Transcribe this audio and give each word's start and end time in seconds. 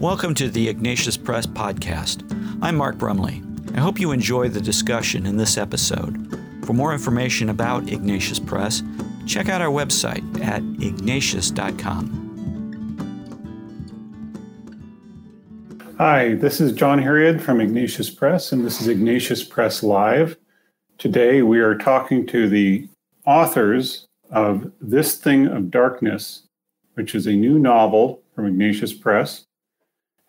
Welcome 0.00 0.34
to 0.34 0.48
the 0.48 0.68
Ignatius 0.68 1.16
Press 1.16 1.44
Podcast. 1.44 2.22
I'm 2.62 2.76
Mark 2.76 2.98
Brumley. 2.98 3.42
I 3.74 3.80
hope 3.80 3.98
you 3.98 4.12
enjoy 4.12 4.48
the 4.48 4.60
discussion 4.60 5.26
in 5.26 5.38
this 5.38 5.58
episode. 5.58 6.38
For 6.64 6.72
more 6.72 6.92
information 6.92 7.48
about 7.48 7.90
Ignatius 7.90 8.38
Press, 8.38 8.84
check 9.26 9.48
out 9.48 9.60
our 9.60 9.72
website 9.72 10.40
at 10.40 10.62
ignatius.com. 10.80 12.14
Hi, 15.98 16.34
this 16.36 16.60
is 16.60 16.70
John 16.70 17.02
Herreid 17.02 17.40
from 17.40 17.60
Ignatius 17.60 18.08
Press, 18.08 18.52
and 18.52 18.64
this 18.64 18.80
is 18.80 18.86
Ignatius 18.86 19.42
Press 19.42 19.82
Live. 19.82 20.36
Today 20.98 21.42
we 21.42 21.58
are 21.58 21.76
talking 21.76 22.24
to 22.28 22.48
the 22.48 22.88
authors 23.26 24.06
of 24.30 24.70
This 24.80 25.16
Thing 25.16 25.48
of 25.48 25.72
Darkness, 25.72 26.44
which 26.94 27.16
is 27.16 27.26
a 27.26 27.32
new 27.32 27.58
novel 27.58 28.22
from 28.36 28.46
Ignatius 28.46 28.92
Press. 28.92 29.47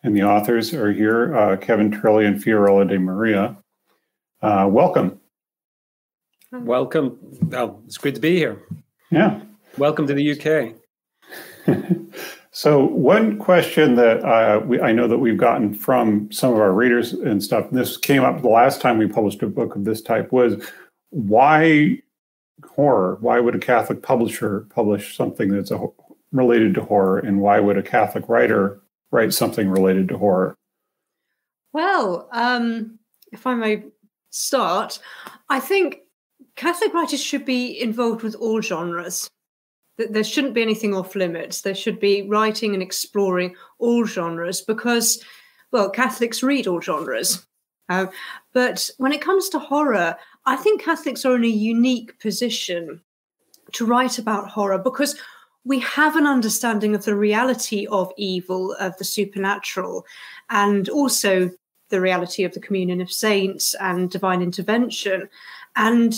And 0.02 0.16
the 0.16 0.24
authors 0.24 0.74
are 0.74 0.94
here 0.94 1.36
uh, 1.36 1.58
Kevin 1.58 1.92
Turley 1.92 2.26
and 2.26 2.42
Fiorella 2.42 2.88
de 2.88 2.98
Maria. 2.98 3.58
Uh, 4.42 4.68
welcome. 4.72 5.20
Welcome. 6.52 7.20
Oh, 7.54 7.82
it's 7.86 7.98
great 7.98 8.16
to 8.16 8.22
be 8.22 8.38
here. 8.38 8.62
Yeah. 9.12 9.42
Welcome 9.78 10.08
to 10.08 10.14
the 10.14 10.32
UK. 10.32 10.76
so, 12.52 12.86
one 12.86 13.38
question 13.38 13.96
that 13.96 14.24
uh, 14.24 14.62
we, 14.66 14.80
I 14.80 14.94
know 14.94 15.08
that 15.08 15.18
we've 15.18 15.38
gotten 15.38 15.74
from 15.74 16.32
some 16.32 16.54
of 16.54 16.60
our 16.60 16.72
readers 16.72 17.12
and 17.12 17.44
stuff, 17.44 17.66
and 17.70 17.78
this 17.78 17.98
came 17.98 18.24
up 18.24 18.42
the 18.42 18.48
last 18.48 18.80
time 18.80 18.98
we 18.98 19.08
published 19.08 19.44
a 19.44 19.48
book 19.48 19.76
of 19.76 19.84
this 19.84 20.02
type, 20.02 20.32
was 20.32 20.66
why 21.10 22.02
horror? 22.66 23.18
Why 23.20 23.42
would 23.42 23.56
a 23.56 23.60
Catholic 23.60 24.02
publisher 24.02 24.62
publish 24.70 25.18
something 25.18 25.50
that's 25.50 25.72
a, 25.72 25.88
related 26.32 26.74
to 26.76 26.84
horror, 26.84 27.20
and 27.20 27.42
why 27.42 27.60
would 27.60 27.78
a 27.78 27.84
Catholic 27.84 28.30
writer 28.30 28.82
write 29.12 29.34
something 29.34 29.70
related 29.70 30.10
to 30.10 30.18
horror? 30.18 30.56
Well, 31.74 32.30
um, 32.32 33.00
if 33.32 33.46
I 33.46 33.54
may 33.56 33.84
start, 34.30 35.00
I 35.50 35.60
think 35.60 36.00
Catholic 36.56 36.94
writers 36.94 37.22
should 37.22 37.46
be 37.46 37.80
involved 37.80 38.24
with 38.24 38.36
all 38.36 38.62
genres. 38.62 39.30
That 39.98 40.14
There 40.14 40.24
shouldn't 40.24 40.54
be 40.54 40.62
anything 40.62 40.96
off 40.96 41.16
limits. 41.16 41.62
There 41.62 41.76
should 41.76 42.00
be 42.00 42.24
writing 42.24 42.74
and 42.74 42.82
exploring 42.82 43.56
all 43.80 44.06
genres 44.06 44.62
because, 44.62 45.24
well, 45.72 45.90
Catholics 45.90 46.42
read 46.42 46.68
all 46.68 46.82
genres. 46.82 47.46
Uh, 47.90 48.06
but 48.54 48.90
when 48.98 49.12
it 49.12 49.22
comes 49.22 49.50
to 49.50 49.60
horror, 49.60 50.16
I 50.46 50.56
think 50.56 50.82
Catholics 50.82 51.26
are 51.26 51.36
in 51.36 51.44
a 51.44 51.48
unique 51.48 52.20
position 52.20 53.02
to 53.74 53.86
write 53.86 54.18
about 54.18 54.50
horror 54.50 54.78
because 54.78 55.20
we 55.66 55.80
have 55.80 56.16
an 56.16 56.26
understanding 56.26 56.96
of 56.96 57.06
the 57.06 57.16
reality 57.16 57.86
of 57.88 58.12
evil, 58.18 58.74
of 58.80 58.98
the 58.98 59.04
supernatural, 59.04 60.06
and 60.50 60.90
also 60.90 61.52
the 61.90 62.02
reality 62.02 62.44
of 62.44 62.54
the 62.54 62.60
communion 62.60 63.02
of 63.02 63.12
saints 63.12 63.76
and 63.80 64.10
divine 64.10 64.42
intervention. 64.42 65.28
And 65.76 66.16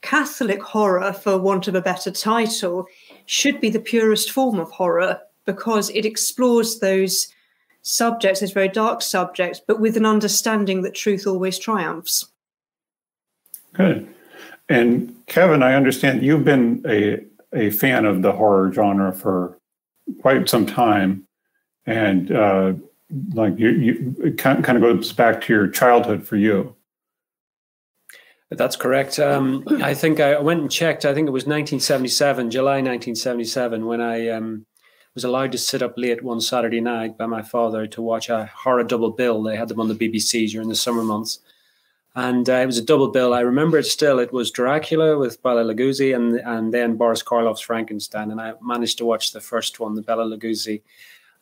Catholic 0.00 0.62
horror, 0.62 1.12
for 1.12 1.38
want 1.38 1.68
of 1.68 1.74
a 1.74 1.80
better 1.80 2.10
title, 2.10 2.86
should 3.26 3.60
be 3.60 3.70
the 3.70 3.80
purest 3.80 4.30
form 4.32 4.58
of 4.58 4.70
horror 4.70 5.20
because 5.44 5.90
it 5.90 6.04
explores 6.04 6.78
those 6.78 7.28
subjects, 7.82 8.40
those 8.40 8.52
very 8.52 8.68
dark 8.68 9.02
subjects, 9.02 9.60
but 9.66 9.80
with 9.80 9.96
an 9.96 10.06
understanding 10.06 10.82
that 10.82 10.94
truth 10.94 11.26
always 11.26 11.58
triumphs. 11.58 12.26
Good. 13.72 14.12
And 14.68 15.14
Kevin, 15.26 15.62
I 15.62 15.74
understand 15.74 16.22
you've 16.22 16.44
been 16.44 16.82
a 16.86 17.24
a 17.54 17.70
fan 17.70 18.04
of 18.04 18.22
the 18.22 18.32
horror 18.32 18.72
genre 18.72 19.12
for 19.12 19.58
quite 20.20 20.48
some 20.48 20.66
time, 20.66 21.26
and 21.86 22.32
uh, 22.32 22.72
like 23.34 23.58
you, 23.58 23.70
you 23.70 24.16
it 24.24 24.38
kind 24.38 24.66
of 24.66 24.80
goes 24.80 25.12
back 25.12 25.40
to 25.42 25.52
your 25.52 25.68
childhood 25.68 26.26
for 26.26 26.36
you. 26.36 26.74
That's 28.50 28.76
correct. 28.76 29.18
Um, 29.18 29.64
I 29.82 29.94
think 29.94 30.20
I 30.20 30.38
went 30.38 30.60
and 30.60 30.70
checked. 30.70 31.06
I 31.06 31.14
think 31.14 31.26
it 31.26 31.32
was 31.32 31.44
1977, 31.44 32.50
July 32.50 32.82
1977, 32.82 33.86
when 33.86 34.02
I 34.02 34.28
um, 34.28 34.66
was 35.14 35.24
allowed 35.24 35.52
to 35.52 35.58
sit 35.58 35.82
up 35.82 35.94
late 35.96 36.22
one 36.22 36.40
Saturday 36.40 36.80
night 36.80 37.16
by 37.16 37.26
my 37.26 37.40
father 37.40 37.86
to 37.86 38.02
watch 38.02 38.28
a 38.28 38.50
horror 38.54 38.84
double 38.84 39.10
bill. 39.10 39.42
They 39.42 39.56
had 39.56 39.68
them 39.68 39.80
on 39.80 39.88
the 39.88 39.94
BBC 39.94 40.50
during 40.50 40.68
the 40.68 40.74
summer 40.74 41.02
months 41.02 41.38
and 42.14 42.48
uh, 42.48 42.54
it 42.54 42.66
was 42.66 42.78
a 42.78 42.84
double 42.84 43.08
bill. 43.08 43.32
I 43.32 43.40
remember 43.40 43.78
it 43.78 43.86
still. 43.86 44.18
It 44.18 44.32
was 44.32 44.50
Dracula 44.50 45.18
with 45.18 45.42
Bela 45.42 45.64
Lugosi, 45.64 46.14
and 46.14 46.34
and 46.40 46.72
then 46.72 46.96
Boris 46.96 47.22
Karloff's 47.22 47.60
Frankenstein. 47.60 48.30
And 48.30 48.40
I 48.40 48.54
managed 48.60 48.98
to 48.98 49.04
watch 49.04 49.32
the 49.32 49.40
first 49.40 49.80
one, 49.80 49.94
the 49.94 50.02
Bela 50.02 50.24
Lugosi, 50.24 50.82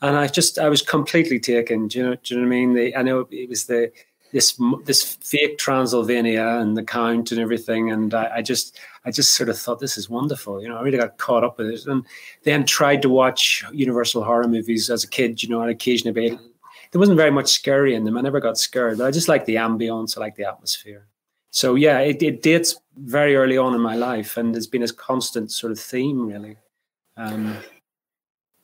and 0.01 0.17
I 0.17 0.29
just 0.29 0.59
I 0.59 0.69
was 0.69 0.83
completely 0.83 1.41
taken. 1.41 1.89
Do 1.89 1.99
you 1.99 2.05
know? 2.05 2.15
Do 2.23 2.35
you 2.35 2.41
know 2.41 2.47
what 2.47 2.55
I 2.55 2.59
mean? 2.59 2.75
The, 2.75 2.97
I 2.97 3.03
know 3.03 3.27
it 3.31 3.49
was 3.49 3.67
the 3.67 3.91
this 4.33 4.61
this 4.85 5.17
fake 5.17 5.59
Transylvania 5.59 6.47
and 6.61 6.77
the 6.77 6.85
Count 6.85 7.33
and 7.33 7.41
everything, 7.41 7.91
and 7.91 8.15
I, 8.15 8.37
I 8.37 8.43
just 8.43 8.79
I 9.05 9.11
just 9.11 9.33
sort 9.33 9.49
of 9.49 9.59
thought 9.59 9.81
this 9.81 9.99
is 9.99 10.09
wonderful. 10.09 10.63
You 10.63 10.69
know, 10.69 10.77
I 10.77 10.83
really 10.83 10.99
got 10.99 11.19
caught 11.19 11.45
up 11.45 11.59
with 11.59 11.69
it, 11.69 11.87
and 11.87 12.05
then 12.45 12.65
tried 12.65 13.03
to 13.03 13.09
watch 13.09 13.65
Universal 13.73 14.25
horror 14.25 14.47
movies 14.47 14.89
as 14.89 15.03
a 15.03 15.09
kid. 15.09 15.43
You 15.43 15.49
know, 15.49 15.63
on 15.63 15.69
occasion 15.69 16.11
about 16.11 16.39
there 16.91 16.99
wasn't 16.99 17.19
very 17.19 17.31
much 17.31 17.49
scary 17.49 17.95
in 17.95 18.05
them. 18.05 18.17
I 18.17 18.21
never 18.21 18.41
got 18.41 18.59
scared, 18.59 18.99
but 18.99 19.07
I 19.07 19.11
just 19.11 19.29
like 19.29 19.45
the 19.45 19.57
ambience. 19.57 20.17
I 20.17 20.21
like 20.21 20.37
the 20.37 20.45
atmosphere. 20.45 21.07
So 21.51 21.75
yeah, 21.75 21.99
it, 21.99 22.23
it 22.23 22.43
dates 22.43 22.77
very 22.97 23.37
early 23.37 23.59
on 23.59 23.75
in 23.75 23.81
my 23.81 23.97
life, 23.97 24.37
and 24.37 24.57
it's 24.57 24.67
been 24.67 24.83
a 24.83 24.93
constant 24.93 25.51
sort 25.51 25.73
of 25.73 25.81
theme, 25.81 26.27
really. 26.27 26.57
Um, 27.17 27.57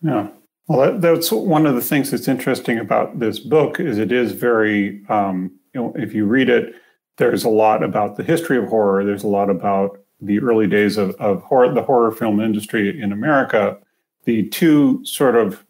yeah. 0.03 0.29
Well, 0.69 0.93
that, 0.93 1.01
that's 1.01 1.31
one 1.31 1.67
of 1.67 1.75
the 1.75 1.81
things 1.81 2.11
that's 2.11 2.29
interesting 2.29 2.79
about 2.79 3.21
this 3.21 3.39
book 3.39 3.79
is 3.79 3.99
it 3.99 4.11
is 4.11 4.33
very, 4.33 5.05
um, 5.09 5.53
you 5.75 5.81
know, 5.81 5.93
if 5.97 6.13
you 6.13 6.27
read 6.27 6.49
it, 6.49 6.75
there's 7.19 7.45
a 7.45 7.49
lot 7.49 7.83
about 7.83 8.17
the 8.17 8.25
history 8.25 8.59
of 8.59 8.69
horror. 8.69 9.05
There's 9.05 9.25
a 9.25 9.29
lot 9.29 9.49
about 9.49 10.01
the 10.21 10.41
early 10.41 10.67
days 10.67 10.97
of, 10.97 11.15
of 11.17 11.43
horror, 11.43 11.73
the 11.73 11.83
horror 11.83 12.11
film 12.11 12.41
industry 12.41 13.01
in 13.01 13.13
America. 13.13 13.79
The 14.25 14.49
two 14.49 15.05
sort 15.05 15.37
of 15.37 15.65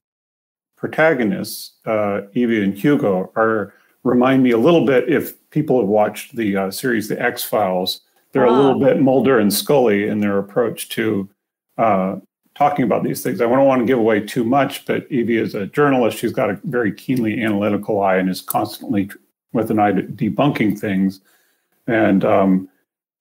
protagonists, 0.86 1.72
uh, 1.84 2.22
Evie 2.34 2.62
and 2.62 2.76
Hugo, 2.78 3.32
are 3.34 3.74
remind 4.04 4.42
me 4.42 4.52
a 4.52 4.58
little 4.58 4.86
bit. 4.86 5.08
If 5.08 5.34
people 5.50 5.80
have 5.80 5.88
watched 5.88 6.36
the 6.36 6.56
uh, 6.56 6.70
series 6.70 7.08
The 7.08 7.20
X 7.20 7.42
Files, 7.42 8.02
they're 8.32 8.44
a 8.44 8.52
little 8.52 8.78
bit 8.78 9.00
Mulder 9.00 9.38
and 9.38 9.52
Scully 9.52 10.06
in 10.06 10.20
their 10.20 10.38
approach 10.38 10.88
to 10.90 11.28
uh, 11.78 12.16
talking 12.54 12.84
about 12.84 13.02
these 13.02 13.22
things. 13.22 13.40
I 13.40 13.48
don't 13.48 13.66
want 13.66 13.80
to 13.80 13.86
give 13.86 13.98
away 13.98 14.20
too 14.20 14.44
much, 14.44 14.86
but 14.86 15.10
Evie 15.10 15.38
is 15.38 15.54
a 15.54 15.66
journalist. 15.66 16.18
She's 16.18 16.32
got 16.32 16.50
a 16.50 16.60
very 16.64 16.92
keenly 16.92 17.42
analytical 17.42 18.00
eye 18.00 18.16
and 18.16 18.28
is 18.28 18.40
constantly 18.40 19.10
with 19.52 19.70
an 19.70 19.80
eye 19.80 19.92
to 19.92 20.02
debunking 20.02 20.78
things, 20.78 21.20
and 21.88 22.24
um, 22.24 22.68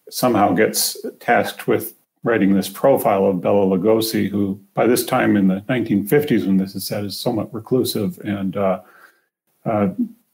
somehow 0.09 0.53
gets 0.53 0.97
tasked 1.19 1.67
with 1.67 1.95
writing 2.25 2.55
this 2.55 2.67
profile 2.67 3.27
of 3.27 3.39
Bela 3.39 3.65
Lugosi, 3.77 4.27
who 4.27 4.59
by 4.73 4.87
this 4.87 5.05
time 5.05 5.37
in 5.37 5.47
the 5.47 5.61
1950s, 5.69 6.45
when 6.45 6.57
this 6.57 6.73
is 6.73 6.85
said, 6.85 7.05
is 7.05 7.17
somewhat 7.17 7.53
reclusive 7.53 8.19
and 8.25 8.57
uh, 8.57 8.81
uh, 9.63 9.89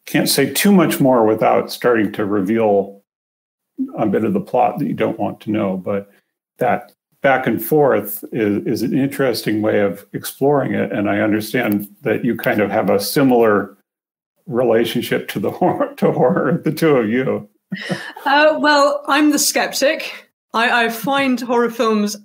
can't 0.06 0.30
say 0.30 0.52
too 0.52 0.72
much 0.72 1.02
more 1.02 1.26
without 1.26 1.70
starting 1.70 2.12
to 2.14 2.26
reveal 2.26 3.02
a 3.98 4.06
bit 4.06 4.24
of 4.24 4.32
the 4.32 4.40
plot 4.40 4.80
that 4.80 4.88
you 4.88 4.94
don't 4.94 5.20
want 5.20 5.42
to 5.42 5.52
know. 5.52 5.76
But 5.76 6.10
that 6.60 6.94
back 7.22 7.46
and 7.46 7.64
forth 7.64 8.24
is, 8.32 8.66
is 8.66 8.82
an 8.84 8.98
interesting 8.98 9.62
way 9.62 9.82
of 9.82 10.06
exploring 10.14 10.74
it. 10.74 10.94
And 10.94 11.10
I 11.10 11.20
understand 11.20 11.94
that 12.04 12.24
you 12.24 12.38
kind 12.38 12.62
of 12.62 12.72
have 12.72 12.90
a 12.90 13.02
similar 13.02 13.78
relationship 14.48 15.28
to 15.30 15.42
the 15.42 15.52
horror, 15.52 15.94
to 15.98 16.14
horror, 16.14 16.62
the 16.64 16.72
two 16.72 16.96
of 16.96 17.10
you. 17.10 17.50
uh, 18.26 18.58
well, 18.60 19.04
I'm 19.08 19.32
the 19.32 19.40
skeptic. 19.40 20.31
I, 20.54 20.86
I 20.86 20.90
find 20.90 21.40
horror 21.40 21.70
films 21.70 22.18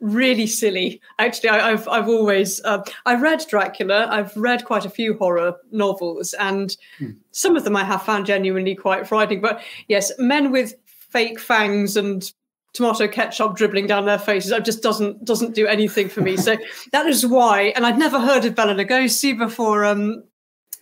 really 0.00 0.46
silly. 0.46 1.00
Actually, 1.18 1.50
I, 1.50 1.70
have 1.70 1.88
I've 1.88 2.08
always 2.08 2.62
uh, 2.64 2.82
I've 3.06 3.22
read 3.22 3.44
Dracula. 3.48 4.06
I've 4.10 4.36
read 4.36 4.64
quite 4.64 4.84
a 4.84 4.90
few 4.90 5.16
horror 5.16 5.54
novels, 5.72 6.34
and 6.34 6.76
hmm. 6.98 7.12
some 7.32 7.56
of 7.56 7.64
them 7.64 7.76
I 7.76 7.84
have 7.84 8.02
found 8.02 8.26
genuinely 8.26 8.74
quite 8.74 9.06
frightening. 9.06 9.40
But 9.40 9.62
yes, 9.88 10.12
men 10.18 10.52
with 10.52 10.74
fake 10.86 11.40
fangs 11.40 11.96
and 11.96 12.30
tomato 12.72 13.06
ketchup 13.06 13.54
dribbling 13.54 13.86
down 13.86 14.04
their 14.04 14.18
faces 14.18 14.50
it 14.50 14.64
just 14.64 14.82
doesn't 14.82 15.24
doesn't 15.24 15.54
do 15.54 15.64
anything 15.64 16.08
for 16.08 16.22
me. 16.22 16.36
so 16.36 16.56
that 16.92 17.06
is 17.06 17.26
why. 17.26 17.72
And 17.76 17.86
I'd 17.86 17.98
never 17.98 18.20
heard 18.20 18.44
of 18.44 18.54
Bela 18.54 18.74
Lugosi 18.74 19.36
before. 19.36 19.84
Um, 19.84 20.24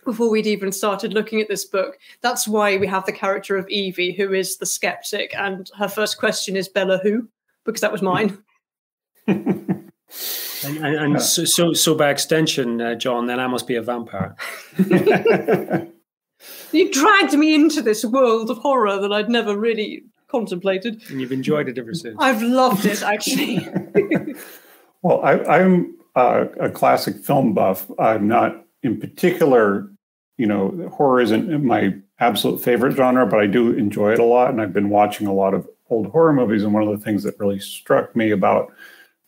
before 0.05 0.29
we'd 0.29 0.47
even 0.47 0.71
started 0.71 1.13
looking 1.13 1.41
at 1.41 1.47
this 1.47 1.65
book. 1.65 1.97
That's 2.21 2.47
why 2.47 2.77
we 2.77 2.87
have 2.87 3.05
the 3.05 3.11
character 3.11 3.57
of 3.57 3.67
Evie, 3.69 4.13
who 4.13 4.33
is 4.33 4.57
the 4.57 4.65
skeptic, 4.65 5.33
and 5.35 5.69
her 5.77 5.87
first 5.87 6.17
question 6.17 6.55
is 6.55 6.67
Bella 6.67 6.99
who? 7.01 7.27
Because 7.65 7.81
that 7.81 7.91
was 7.91 8.01
mine. 8.01 8.37
and, 9.27 9.91
and, 10.63 10.95
and 10.95 11.21
so, 11.21 11.45
so, 11.45 11.73
so, 11.73 11.95
by 11.95 12.09
extension, 12.09 12.81
uh, 12.81 12.95
John, 12.95 13.27
then 13.27 13.39
I 13.39 13.47
must 13.47 13.67
be 13.67 13.75
a 13.75 13.81
vampire. 13.81 14.35
you 16.71 16.91
dragged 16.91 17.33
me 17.33 17.55
into 17.55 17.81
this 17.81 18.03
world 18.03 18.49
of 18.49 18.57
horror 18.57 18.99
that 18.99 19.13
I'd 19.13 19.29
never 19.29 19.57
really 19.57 20.03
contemplated. 20.33 21.01
And 21.09 21.21
you've 21.21 21.31
enjoyed 21.31 21.69
it 21.69 21.77
ever 21.77 21.93
since. 21.93 22.17
I've 22.19 22.41
loved 22.41 22.85
it, 22.85 23.01
actually. 23.01 23.67
well, 25.01 25.21
I, 25.23 25.59
am 25.59 25.95
uh, 26.15 26.45
a 26.59 26.69
classic 26.69 27.23
film 27.23 27.53
buff. 27.53 27.89
I'm 27.99 28.27
not 28.27 28.65
in 28.81 28.99
particular 28.99 29.89
you 30.37 30.47
know, 30.47 30.89
horror 30.91 31.21
isn't 31.21 31.63
my 31.63 31.95
absolute 32.19 32.63
favorite 32.63 32.95
genre, 32.95 33.25
but 33.25 33.39
I 33.39 33.47
do 33.47 33.73
enjoy 33.73 34.13
it 34.13 34.19
a 34.19 34.23
lot. 34.23 34.49
And 34.49 34.61
I've 34.61 34.73
been 34.73 34.89
watching 34.89 35.27
a 35.27 35.33
lot 35.33 35.53
of 35.53 35.67
old 35.89 36.07
horror 36.07 36.33
movies. 36.33 36.63
And 36.63 36.73
one 36.73 36.83
of 36.83 36.89
the 36.89 37.03
things 37.03 37.23
that 37.23 37.39
really 37.39 37.59
struck 37.59 38.15
me 38.15 38.31
about 38.31 38.71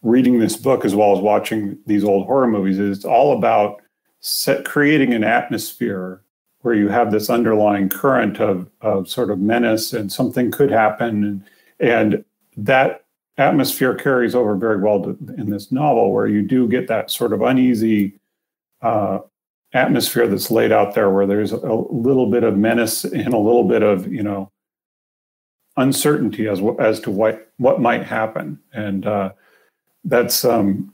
reading 0.02 0.40
this 0.40 0.56
book 0.56 0.86
as 0.86 0.96
well 0.96 1.16
as 1.16 1.20
watching 1.20 1.78
these 1.86 2.04
old 2.04 2.26
horror 2.26 2.48
movies 2.48 2.80
is 2.80 2.98
it's 2.98 3.06
all 3.06 3.38
about 3.38 3.82
set, 4.20 4.66
creating 4.66 5.14
an 5.14 5.24
atmosphere 5.24 6.22
where 6.62 6.74
you 6.74 6.90
have 6.90 7.12
this 7.12 7.30
underlying 7.30 7.90
current 7.90 8.40
of, 8.40 8.68
of 8.82 9.08
sort 9.08 9.30
of 9.30 9.40
menace 9.40 9.94
and 9.94 10.12
something 10.12 10.50
could 10.50 10.72
happen. 10.72 11.24
And, 11.24 11.44
and 11.80 12.26
that 12.58 13.06
atmosphere 13.38 13.94
carries 13.94 14.34
over 14.34 14.56
very 14.56 14.82
well 14.82 15.04
to, 15.04 15.10
in 15.38 15.52
this 15.52 15.72
novel, 15.72 16.12
where 16.12 16.26
you 16.28 16.42
do 16.42 16.68
get 16.68 16.88
that 16.88 17.12
sort 17.12 17.34
of 17.34 17.42
uneasy 17.42 18.20
uh, 18.82 19.20
atmosphere 19.76 20.28
that's 20.28 20.50
laid 20.50 20.72
out 20.72 20.96
there, 20.96 21.12
where 21.12 21.28
there's 21.28 21.52
a, 21.52 21.58
little 21.58 22.32
bit 22.32 22.44
of 22.44 22.58
menace 22.58 23.04
and 23.04 23.34
a 23.34 23.38
little 23.38 23.66
bit 23.66 23.84
of, 23.84 24.12
you 24.12 24.24
know, 24.24 24.52
uncertainty 25.78 26.48
as 26.48 26.62
as 26.80 27.00
to 27.02 27.12
what 27.12 27.52
what 27.58 27.82
might 27.82 28.04
happen, 28.04 28.60
and 28.74 29.06
uh, 29.06 29.32
that's 30.06 30.46
um, 30.46 30.94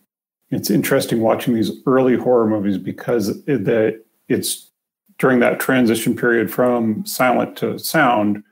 it's 0.49 0.69
interesting 0.69 1.21
watching 1.21 1.53
these 1.53 1.71
early 1.85 2.15
horror 2.15 2.47
movies 2.47 2.77
because 2.77 3.29
it, 3.47 4.05
it's 4.27 4.71
during 5.19 5.39
that 5.39 5.59
transition 5.59 6.15
period 6.15 6.51
from 6.51 7.05
silent 7.05 7.55
to 7.55 7.77
sound, 7.77 8.43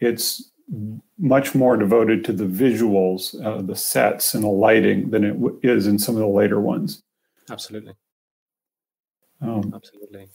it's 0.00 0.50
much 1.18 1.54
more 1.54 1.76
devoted 1.76 2.24
to 2.24 2.32
the 2.32 2.44
visuals, 2.44 3.34
uh, 3.44 3.60
the 3.60 3.76
sets, 3.76 4.32
and 4.32 4.42
the 4.42 4.48
lighting 4.48 5.10
than 5.10 5.24
it 5.24 5.32
w- 5.32 5.60
is 5.62 5.86
in 5.86 5.98
some 5.98 6.14
of 6.14 6.20
the 6.20 6.26
later 6.26 6.58
ones. 6.58 7.02
Absolutely. 7.50 7.92
Um, 9.40 9.72
Absolutely. 9.74 10.28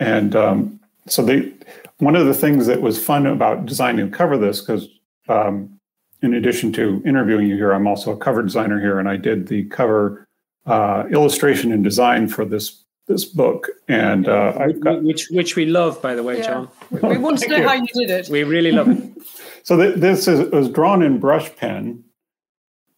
And 0.00 0.34
um, 0.34 0.80
so 1.06 1.22
they, 1.22 1.52
one 1.98 2.16
of 2.16 2.26
the 2.26 2.34
things 2.34 2.66
that 2.66 2.80
was 2.80 3.02
fun 3.02 3.26
about 3.26 3.66
designing 3.66 4.10
to 4.10 4.16
cover 4.16 4.36
this, 4.36 4.60
because 4.60 4.88
um, 5.28 5.78
in 6.22 6.34
addition 6.34 6.72
to 6.72 7.02
interviewing 7.06 7.46
you 7.46 7.56
here, 7.56 7.72
I'm 7.72 7.86
also 7.86 8.12
a 8.12 8.16
cover 8.16 8.42
designer 8.42 8.80
here, 8.80 8.98
and 8.98 9.08
I 9.08 9.16
did 9.16 9.46
the 9.46 9.64
cover 9.64 10.26
uh, 10.66 11.04
illustration 11.10 11.72
and 11.72 11.84
design 11.84 12.28
for 12.28 12.44
this 12.44 12.80
this 13.06 13.26
book, 13.26 13.68
and 13.86 14.26
uh, 14.28 14.54
I've 14.58 14.80
got 14.80 15.02
which 15.02 15.28
which 15.30 15.56
we 15.56 15.66
love, 15.66 16.00
by 16.00 16.14
the 16.14 16.22
way, 16.22 16.38
Yeah. 16.38 16.46
John. 16.46 16.68
We 16.90 17.18
want 17.18 17.38
to 17.40 17.48
know 17.48 17.56
you. 17.58 17.68
how 17.68 17.74
you 17.74 17.86
did 17.92 18.08
it. 18.08 18.30
We 18.30 18.44
really 18.44 18.72
love 18.72 18.88
it. 18.88 19.10
So 19.62 19.78
th- 19.78 19.96
this 19.96 20.28
is 20.28 20.50
was 20.50 20.68
drawn 20.68 21.02
in 21.02 21.18
brush 21.18 21.54
pen, 21.56 22.04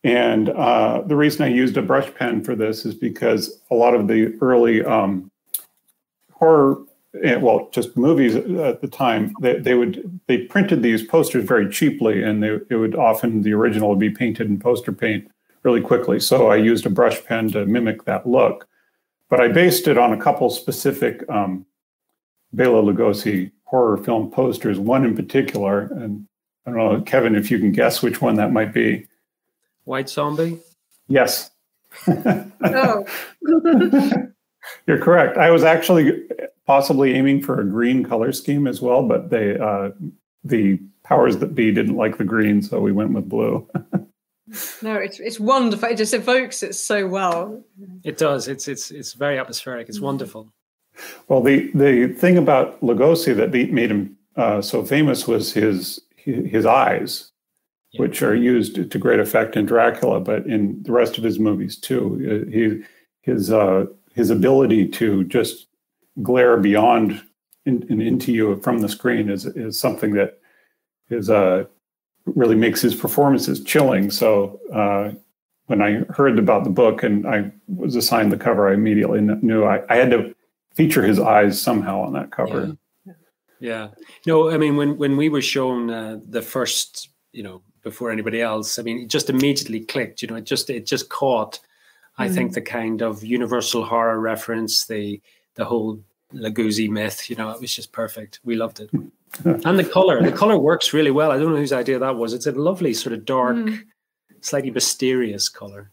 and 0.04 0.50
uh, 0.50 1.02
the 1.06 1.16
reason 1.16 1.44
I 1.44 1.48
used 1.48 1.76
a 1.76 1.82
brush 1.82 2.12
pen 2.14 2.44
for 2.44 2.54
this 2.54 2.84
is 2.84 2.94
because 2.94 3.60
a 3.70 3.74
lot 3.74 3.94
of 3.94 4.08
the 4.08 4.36
early 4.40 4.84
um, 4.84 5.30
horror, 6.32 6.78
eh, 7.22 7.36
well, 7.36 7.68
just 7.72 7.96
movies 7.96 8.36
at 8.36 8.80
the 8.80 8.88
time, 8.88 9.34
they, 9.40 9.58
they 9.58 9.74
would 9.74 10.20
they 10.26 10.38
printed 10.38 10.82
these 10.82 11.02
posters 11.02 11.44
very 11.44 11.68
cheaply, 11.68 12.22
and 12.22 12.42
they 12.42 12.58
it 12.70 12.76
would 12.76 12.94
often 12.94 13.42
the 13.42 13.52
original 13.52 13.88
would 13.90 13.98
be 13.98 14.10
painted 14.10 14.48
in 14.48 14.58
poster 14.58 14.92
paint 14.92 15.28
really 15.62 15.80
quickly. 15.80 16.20
So 16.20 16.48
I 16.48 16.56
used 16.56 16.86
a 16.86 16.90
brush 16.90 17.24
pen 17.24 17.50
to 17.52 17.66
mimic 17.66 18.04
that 18.04 18.28
look, 18.28 18.68
but 19.28 19.40
I 19.40 19.48
based 19.48 19.88
it 19.88 19.98
on 19.98 20.12
a 20.12 20.22
couple 20.22 20.48
specific 20.50 21.28
um, 21.28 21.66
Bela 22.52 22.80
Lugosi 22.82 23.50
horror 23.64 23.96
film 23.96 24.30
posters. 24.30 24.78
One 24.78 25.04
in 25.04 25.16
particular, 25.16 25.80
and 25.80 26.26
I 26.64 26.70
don't 26.70 26.78
know, 26.78 27.00
Kevin, 27.02 27.34
if 27.34 27.50
you 27.50 27.58
can 27.58 27.72
guess 27.72 28.02
which 28.02 28.20
one 28.20 28.36
that 28.36 28.52
might 28.52 28.72
be. 28.72 29.06
White 29.86 30.10
Zombie. 30.10 30.60
Yes. 31.08 31.50
Oh, 32.06 33.04
You're 34.86 34.98
correct. 34.98 35.38
I 35.38 35.50
was 35.50 35.64
actually 35.64 36.28
possibly 36.66 37.14
aiming 37.14 37.42
for 37.42 37.60
a 37.60 37.64
green 37.64 38.04
color 38.04 38.32
scheme 38.32 38.66
as 38.66 38.82
well, 38.82 39.06
but 39.06 39.30
they 39.30 39.56
uh, 39.58 39.90
the 40.44 40.78
powers 41.04 41.38
that 41.38 41.54
be 41.54 41.72
didn't 41.72 41.96
like 41.96 42.18
the 42.18 42.24
green, 42.24 42.62
so 42.62 42.80
we 42.80 42.92
went 42.92 43.12
with 43.12 43.28
blue. 43.28 43.66
no, 44.82 44.96
it's 44.96 45.20
it's 45.20 45.38
wonderful. 45.38 45.88
It 45.88 45.96
just 45.96 46.14
evokes 46.14 46.62
it 46.62 46.74
so 46.74 47.06
well. 47.06 47.62
It 48.04 48.18
does. 48.18 48.48
It's 48.48 48.66
it's 48.68 48.90
it's 48.90 49.12
very 49.12 49.38
atmospheric. 49.38 49.88
It's 49.88 50.00
wonderful. 50.00 50.52
Well, 51.28 51.42
the 51.42 51.70
the 51.74 52.08
thing 52.08 52.36
about 52.36 52.80
Lugosi 52.80 53.36
that 53.36 53.52
made 53.52 53.90
him 53.90 54.16
uh, 54.36 54.60
so 54.60 54.84
famous 54.84 55.28
was 55.28 55.52
his 55.52 56.00
his 56.16 56.66
eyes, 56.66 57.30
Yeah. 57.96 58.02
which 58.02 58.22
are 58.22 58.34
used 58.34 58.90
to 58.90 58.98
great 58.98 59.20
effect 59.20 59.56
in 59.56 59.66
Dracula, 59.66 60.20
but 60.20 60.46
in 60.46 60.82
the 60.82 60.92
rest 60.92 61.18
of 61.18 61.24
his 61.24 61.38
movies 61.38 61.76
too. 61.76 62.44
Uh, 62.46 62.50
He 62.50 62.82
his 63.22 63.50
uh, 63.50 63.86
his 64.14 64.30
ability 64.30 64.88
to 64.88 65.24
just 65.24 65.66
glare 66.22 66.56
beyond 66.56 67.22
in, 67.64 67.84
and 67.90 68.00
into 68.00 68.32
you 68.32 68.56
from 68.62 68.78
the 68.78 68.88
screen 68.88 69.28
is 69.28 69.46
is 69.46 69.78
something 69.78 70.12
that 70.14 70.38
is 71.10 71.28
uh, 71.28 71.64
really 72.24 72.54
makes 72.54 72.80
his 72.80 72.94
performances 72.94 73.62
chilling. 73.62 74.10
So 74.10 74.60
uh, 74.72 75.12
when 75.66 75.82
I 75.82 76.04
heard 76.12 76.38
about 76.38 76.64
the 76.64 76.70
book 76.70 77.02
and 77.02 77.26
I 77.26 77.52
was 77.66 77.96
assigned 77.96 78.32
the 78.32 78.36
cover, 78.36 78.68
I 78.68 78.74
immediately 78.74 79.20
knew 79.20 79.64
I, 79.64 79.82
I 79.88 79.96
had 79.96 80.10
to 80.10 80.34
feature 80.74 81.02
his 81.02 81.18
eyes 81.18 81.60
somehow 81.60 82.00
on 82.00 82.12
that 82.12 82.30
cover. 82.30 82.76
Yeah. 83.60 83.88
No, 84.26 84.50
I 84.50 84.58
mean 84.58 84.76
when 84.76 84.98
when 84.98 85.16
we 85.16 85.28
were 85.28 85.42
shown 85.42 85.90
uh, 85.90 86.20
the 86.28 86.42
first, 86.42 87.08
you 87.32 87.42
know, 87.42 87.62
before 87.86 88.10
anybody 88.10 88.42
else, 88.42 88.80
I 88.80 88.82
mean, 88.82 88.98
it 88.98 89.06
just 89.06 89.30
immediately 89.30 89.78
clicked. 89.78 90.20
You 90.20 90.26
know, 90.26 90.34
it 90.34 90.44
just 90.44 90.68
it 90.70 90.86
just 90.86 91.08
caught. 91.08 91.60
I 92.18 92.28
think 92.28 92.54
the 92.54 92.62
kind 92.62 93.00
of 93.00 93.22
universal 93.22 93.84
horror 93.84 94.18
reference, 94.18 94.86
the 94.86 95.20
the 95.54 95.64
whole 95.64 96.00
Lugosi 96.34 96.88
myth. 96.90 97.30
You 97.30 97.36
know, 97.36 97.50
it 97.50 97.60
was 97.60 97.72
just 97.72 97.92
perfect. 97.92 98.40
We 98.42 98.56
loved 98.56 98.80
it, 98.80 98.90
and 99.44 99.78
the 99.78 99.84
color. 99.84 100.20
The 100.20 100.36
color 100.36 100.58
works 100.58 100.92
really 100.92 101.12
well. 101.12 101.30
I 101.30 101.38
don't 101.38 101.52
know 101.52 101.60
whose 101.60 101.72
idea 101.72 102.00
that 102.00 102.16
was. 102.16 102.32
It's 102.32 102.48
a 102.48 102.52
lovely 102.52 102.92
sort 102.92 103.12
of 103.12 103.24
dark, 103.24 103.56
slightly 104.40 104.72
mysterious 104.72 105.48
color. 105.48 105.92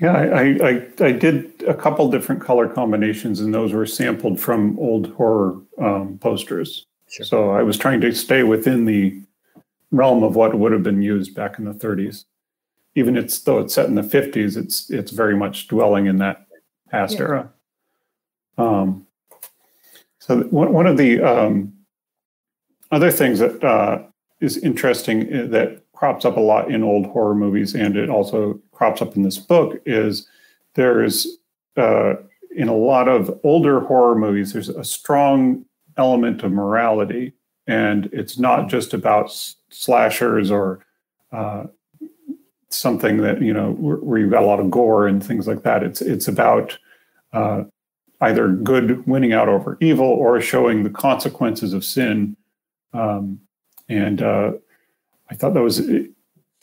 Yeah, 0.00 0.12
I, 0.12 0.24
I, 0.24 0.68
I, 0.68 1.06
I 1.10 1.12
did 1.12 1.62
a 1.68 1.74
couple 1.74 2.10
different 2.10 2.42
color 2.42 2.66
combinations, 2.68 3.38
and 3.38 3.54
those 3.54 3.72
were 3.72 3.86
sampled 3.86 4.40
from 4.40 4.76
old 4.80 5.12
horror 5.12 5.60
um, 5.78 6.18
posters. 6.18 6.86
Sure. 7.08 7.24
So 7.24 7.50
I 7.50 7.62
was 7.62 7.76
trying 7.78 8.00
to 8.00 8.12
stay 8.12 8.42
within 8.42 8.84
the 8.84 9.20
realm 9.90 10.22
of 10.22 10.36
what 10.36 10.54
would 10.58 10.72
have 10.72 10.82
been 10.82 11.02
used 11.02 11.34
back 11.34 11.58
in 11.58 11.64
the 11.64 11.72
30s. 11.72 12.24
Even 12.94 13.16
it's 13.16 13.40
though 13.40 13.58
it's 13.60 13.74
set 13.74 13.86
in 13.86 13.94
the 13.94 14.02
50s, 14.02 14.56
it's 14.56 14.90
it's 14.90 15.10
very 15.12 15.36
much 15.36 15.68
dwelling 15.68 16.06
in 16.06 16.18
that 16.18 16.46
past 16.90 17.14
Yeah. 17.14 17.20
era. 17.20 17.52
Um, 18.58 19.06
so 20.18 20.40
one 20.44 20.72
one 20.72 20.86
of 20.86 20.96
the 20.96 21.20
um, 21.22 21.72
other 22.90 23.10
things 23.10 23.38
that 23.38 23.62
uh, 23.62 24.02
is 24.40 24.56
interesting 24.58 25.32
uh, 25.32 25.46
that 25.48 25.84
crops 25.92 26.24
up 26.24 26.36
a 26.36 26.40
lot 26.40 26.70
in 26.70 26.82
old 26.82 27.06
horror 27.06 27.34
movies, 27.34 27.74
and 27.74 27.96
it 27.96 28.10
also 28.10 28.60
crops 28.72 29.00
up 29.00 29.16
in 29.16 29.22
this 29.22 29.38
book, 29.38 29.80
is 29.86 30.26
there's 30.74 31.26
uh, 31.76 32.14
in 32.56 32.68
a 32.68 32.74
lot 32.76 33.06
of 33.08 33.38
older 33.44 33.80
horror 33.80 34.16
movies, 34.16 34.52
there's 34.52 34.68
a 34.68 34.82
strong 34.84 35.64
element 35.96 36.42
of 36.42 36.50
morality, 36.50 37.32
and 37.66 38.08
it's 38.12 38.38
not 38.38 38.68
just 38.68 38.94
about 38.94 39.30
slashers 39.70 40.50
or 40.50 40.84
uh, 41.32 41.64
something 42.68 43.18
that 43.18 43.42
you 43.42 43.52
know 43.52 43.72
where, 43.72 43.96
where 43.96 44.18
you've 44.18 44.30
got 44.30 44.42
a 44.42 44.46
lot 44.46 44.60
of 44.60 44.70
gore 44.70 45.06
and 45.06 45.24
things 45.24 45.46
like 45.46 45.62
that. 45.62 45.82
It's 45.82 46.00
it's 46.00 46.28
about 46.28 46.78
uh, 47.32 47.64
either 48.20 48.48
good 48.48 49.06
winning 49.06 49.32
out 49.32 49.48
over 49.48 49.76
evil 49.80 50.06
or 50.06 50.40
showing 50.40 50.84
the 50.84 50.90
consequences 50.90 51.72
of 51.72 51.84
sin. 51.84 52.36
Um, 52.92 53.40
and 53.88 54.22
uh, 54.22 54.52
I 55.30 55.34
thought 55.34 55.54
that 55.54 55.62
was 55.62 55.80
uh, 55.80 56.04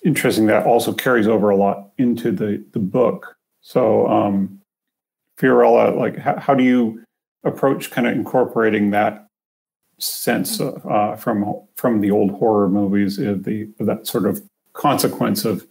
interesting. 0.03 0.47
That 0.47 0.65
also 0.65 0.93
carries 0.93 1.27
over 1.27 1.49
a 1.49 1.57
lot 1.57 1.91
into 1.97 2.31
the 2.31 2.63
the 2.71 2.79
book. 2.79 3.35
So, 3.61 4.07
um, 4.07 4.61
Fiorella, 5.37 5.95
like, 5.97 6.17
how, 6.17 6.39
how 6.39 6.55
do 6.55 6.63
you 6.63 7.03
approach 7.43 7.91
kind 7.91 8.07
of 8.07 8.13
incorporating 8.13 8.91
that 8.91 9.26
sense 9.99 10.59
uh, 10.61 11.15
from 11.17 11.61
from 11.75 12.01
the 12.01 12.11
old 12.11 12.31
horror 12.31 12.69
movies 12.69 13.17
of 13.17 13.43
the 13.43 13.69
of 13.79 13.85
that 13.87 14.07
sort 14.07 14.25
of 14.25 14.41
consequence 14.73 15.45
of 15.45 15.67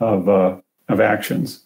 of 0.00 0.28
uh, 0.28 0.56
of 0.88 1.00
actions? 1.00 1.64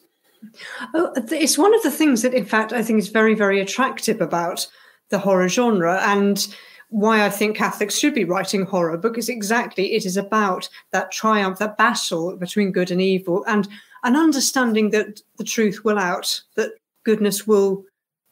Oh, 0.94 1.12
it's 1.16 1.58
one 1.58 1.74
of 1.74 1.82
the 1.82 1.90
things 1.90 2.22
that, 2.22 2.34
in 2.34 2.44
fact, 2.44 2.72
I 2.72 2.82
think 2.82 2.98
is 2.98 3.08
very, 3.08 3.34
very 3.34 3.60
attractive 3.60 4.20
about 4.20 4.66
the 5.10 5.18
horror 5.18 5.48
genre 5.48 6.00
and 6.02 6.46
why 6.88 7.24
I 7.24 7.30
think 7.30 7.56
Catholics 7.56 7.96
should 7.96 8.14
be 8.14 8.24
writing 8.24 8.66
horror 8.66 8.98
because 8.98 9.28
exactly 9.28 9.94
it 9.94 10.04
is 10.04 10.16
about 10.16 10.68
that 10.90 11.10
triumph, 11.10 11.58
that 11.58 11.78
battle 11.78 12.36
between 12.36 12.72
good 12.72 12.90
and 12.90 13.00
evil, 13.00 13.44
and 13.46 13.66
an 14.04 14.16
understanding 14.16 14.90
that 14.90 15.20
the 15.38 15.44
truth 15.44 15.84
will 15.84 15.98
out, 15.98 16.42
that 16.56 16.72
goodness 17.04 17.46
will 17.46 17.84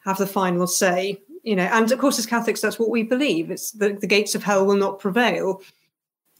have 0.04 0.18
the 0.18 0.26
final 0.26 0.66
say. 0.66 1.18
You 1.42 1.56
know, 1.56 1.64
and 1.64 1.90
of 1.90 1.98
course, 1.98 2.18
as 2.18 2.26
Catholics, 2.26 2.60
that's 2.60 2.78
what 2.78 2.90
we 2.90 3.02
believe. 3.02 3.50
It's 3.50 3.70
the, 3.72 3.94
the 3.94 4.06
gates 4.06 4.34
of 4.34 4.42
hell 4.42 4.66
will 4.66 4.76
not 4.76 4.98
prevail. 4.98 5.62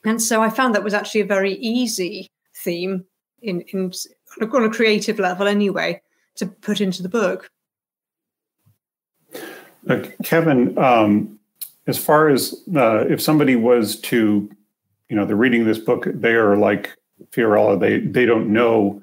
And 0.05 0.21
so 0.21 0.43
I 0.43 0.51
found 0.51 0.75
that 0.75 0.85
was 0.85 0.95
actually 0.95 1.23
a 1.23 1.27
very 1.27 1.55
easy 1.55 2.29
theme 2.55 3.05
in, 3.43 3.63
in 3.73 3.93
on 4.41 4.65
a 4.65 4.71
creative 4.71 5.19
level 5.19 5.47
anyway 5.47 6.01
to 6.37 6.47
put 6.47 6.81
into 6.81 7.03
the 7.03 7.09
book 7.09 7.51
Uh, 9.89 10.03
Kevin, 10.23 10.77
um, 10.79 11.39
as 11.87 11.97
far 11.97 12.29
as 12.29 12.55
uh, 12.77 13.07
if 13.09 13.21
somebody 13.21 13.57
was 13.57 13.99
to, 14.01 14.51
you 15.09 15.17
know, 15.17 15.25
they're 15.25 15.37
reading 15.37 15.65
this 15.65 15.79
book, 15.79 16.07
they 16.07 16.35
are 16.35 16.57
like 16.57 16.97
Fiorella. 17.33 17.81
They 17.81 17.99
they 18.01 18.27
don't 18.27 18.53
know 18.53 19.03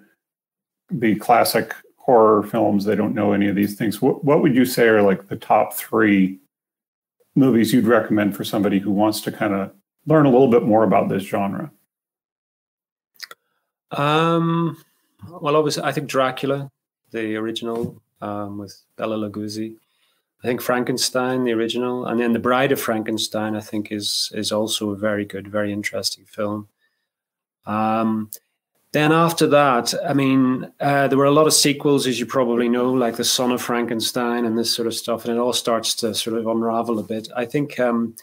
the 0.89 1.15
classic 1.15 1.73
horror 2.07 2.41
films. 2.41 2.85
They 2.85 2.95
don't 2.95 3.13
know 3.13 3.33
any 3.33 3.47
of 3.47 3.55
these 3.55 3.75
things. 3.75 4.01
What 4.01 4.23
what 4.23 4.41
would 4.41 4.55
you 4.55 4.65
say 4.65 4.87
are 4.87 5.03
like 5.03 5.27
the 5.27 5.35
top 5.35 5.73
three 5.73 6.39
movies 7.35 7.71
you'd 7.71 7.85
recommend 7.85 8.35
for 8.35 8.43
somebody 8.43 8.79
who 8.79 8.91
wants 8.91 9.21
to 9.21 9.31
kind 9.31 9.53
of 9.53 9.71
learn 10.07 10.25
a 10.25 10.31
little 10.31 10.47
bit 10.47 10.63
more 10.63 10.83
about 10.83 11.09
this 11.09 11.23
genre? 11.23 11.69
Um, 13.91 14.81
well, 15.29 15.55
obviously, 15.55 15.83
I 15.83 15.91
think 15.91 16.09
Dracula, 16.09 16.71
the 17.11 17.35
original 17.35 18.01
um, 18.21 18.57
with 18.57 18.75
Bela 18.95 19.17
Lugosi. 19.17 19.75
I 20.43 20.47
think 20.47 20.61
Frankenstein, 20.61 21.43
the 21.43 21.51
original, 21.51 22.05
and 22.05 22.19
then 22.19 22.31
The 22.31 22.39
Bride 22.39 22.71
of 22.71 22.79
Frankenstein, 22.79 23.55
I 23.55 23.59
think 23.59 23.91
is 23.91 24.31
is 24.33 24.51
also 24.51 24.91
a 24.91 24.95
very 24.95 25.25
good, 25.25 25.47
very 25.47 25.73
interesting 25.73 26.25
film. 26.25 26.69
Um, 27.65 28.29
then 28.93 29.11
after 29.11 29.47
that, 29.47 29.93
I 30.07 30.13
mean, 30.13 30.71
uh, 30.79 31.07
there 31.07 31.17
were 31.17 31.25
a 31.25 31.31
lot 31.31 31.47
of 31.47 31.53
sequels, 31.53 32.07
as 32.07 32.19
you 32.19 32.25
probably 32.25 32.69
know, 32.69 32.91
like 32.91 33.17
The 33.17 33.23
Son 33.23 33.51
of 33.51 33.61
Frankenstein 33.61 34.45
and 34.45 34.57
this 34.57 34.73
sort 34.73 34.87
of 34.87 34.93
stuff, 34.93 35.25
and 35.25 35.35
it 35.35 35.39
all 35.39 35.53
starts 35.53 35.93
to 35.95 36.15
sort 36.15 36.37
of 36.37 36.47
unravel 36.47 36.99
a 36.99 37.03
bit. 37.03 37.27
I 37.35 37.45
think 37.45 37.79
um, 37.79 38.15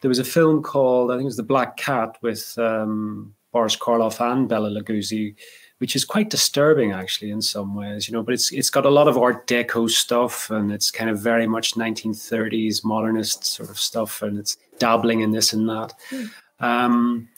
there 0.00 0.08
was 0.08 0.20
a 0.20 0.24
film 0.24 0.62
called, 0.62 1.10
I 1.10 1.14
think 1.14 1.24
it 1.24 1.26
was 1.26 1.36
The 1.36 1.42
Black 1.42 1.76
Cat 1.76 2.16
with 2.22 2.56
um, 2.58 3.34
Boris 3.52 3.76
Karloff 3.76 4.20
and 4.20 4.48
Bela 4.48 4.70
Lugosi, 4.70 5.34
which 5.78 5.96
is 5.96 6.04
quite 6.04 6.30
disturbing 6.30 6.92
actually 6.92 7.30
in 7.30 7.42
some 7.42 7.74
ways, 7.74 8.08
you 8.08 8.12
know. 8.12 8.22
But 8.22 8.34
it's 8.34 8.52
it's 8.52 8.70
got 8.70 8.86
a 8.86 8.90
lot 8.90 9.08
of 9.08 9.18
Art 9.18 9.46
Deco 9.46 9.90
stuff, 9.90 10.50
and 10.50 10.72
it's 10.72 10.90
kind 10.90 11.10
of 11.10 11.18
very 11.18 11.46
much 11.46 11.74
1930s 11.74 12.84
modernist 12.84 13.44
sort 13.44 13.70
of 13.70 13.78
stuff, 13.78 14.22
and 14.22 14.38
it's 14.38 14.56
dabbling 14.78 15.20
in 15.20 15.32
this 15.32 15.52
and 15.52 15.68
that. 15.68 15.92
Mm. 16.10 16.30
Um, 16.60 17.28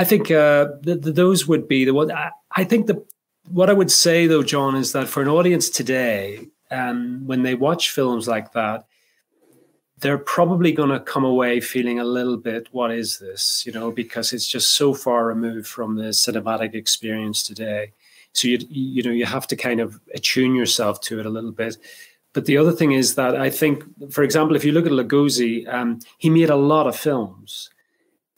I 0.00 0.04
think 0.04 0.30
uh, 0.30 0.68
the, 0.80 0.96
the, 0.96 1.12
those 1.12 1.46
would 1.46 1.68
be 1.68 1.84
the 1.84 1.92
one. 1.92 2.10
I, 2.10 2.30
I, 2.56 2.64
think 2.64 2.86
the 2.86 3.04
what 3.50 3.68
I 3.68 3.74
would 3.74 3.90
say 3.90 4.26
though, 4.26 4.42
John, 4.42 4.74
is 4.74 4.92
that 4.92 5.08
for 5.08 5.20
an 5.20 5.28
audience 5.28 5.68
today, 5.68 6.48
um, 6.70 7.26
when 7.26 7.42
they 7.42 7.54
watch 7.54 7.90
films 7.90 8.26
like 8.26 8.52
that, 8.52 8.86
they're 9.98 10.16
probably 10.16 10.72
going 10.72 10.88
to 10.88 11.00
come 11.00 11.26
away 11.26 11.60
feeling 11.60 11.98
a 11.98 12.04
little 12.04 12.38
bit, 12.38 12.68
what 12.72 12.90
is 12.90 13.18
this? 13.18 13.64
You 13.66 13.72
know, 13.72 13.92
because 13.92 14.32
it's 14.32 14.46
just 14.46 14.70
so 14.70 14.94
far 14.94 15.26
removed 15.26 15.66
from 15.66 15.96
the 15.96 16.12
cinematic 16.24 16.74
experience 16.74 17.42
today. 17.42 17.92
So 18.32 18.48
you 18.48 18.58
you 18.70 19.02
know 19.02 19.10
you 19.10 19.26
have 19.26 19.46
to 19.48 19.56
kind 19.56 19.80
of 19.80 20.00
attune 20.14 20.54
yourself 20.54 21.02
to 21.02 21.20
it 21.20 21.26
a 21.26 21.30
little 21.36 21.52
bit. 21.52 21.76
But 22.32 22.46
the 22.46 22.56
other 22.56 22.72
thing 22.72 22.92
is 22.92 23.16
that 23.16 23.36
I 23.36 23.50
think, 23.50 23.84
for 24.10 24.22
example, 24.22 24.56
if 24.56 24.64
you 24.64 24.72
look 24.72 24.86
at 24.86 24.92
Lugosi, 24.92 25.68
um, 25.68 25.98
he 26.16 26.30
made 26.30 26.48
a 26.48 26.56
lot 26.56 26.86
of 26.86 26.96
films, 26.96 27.68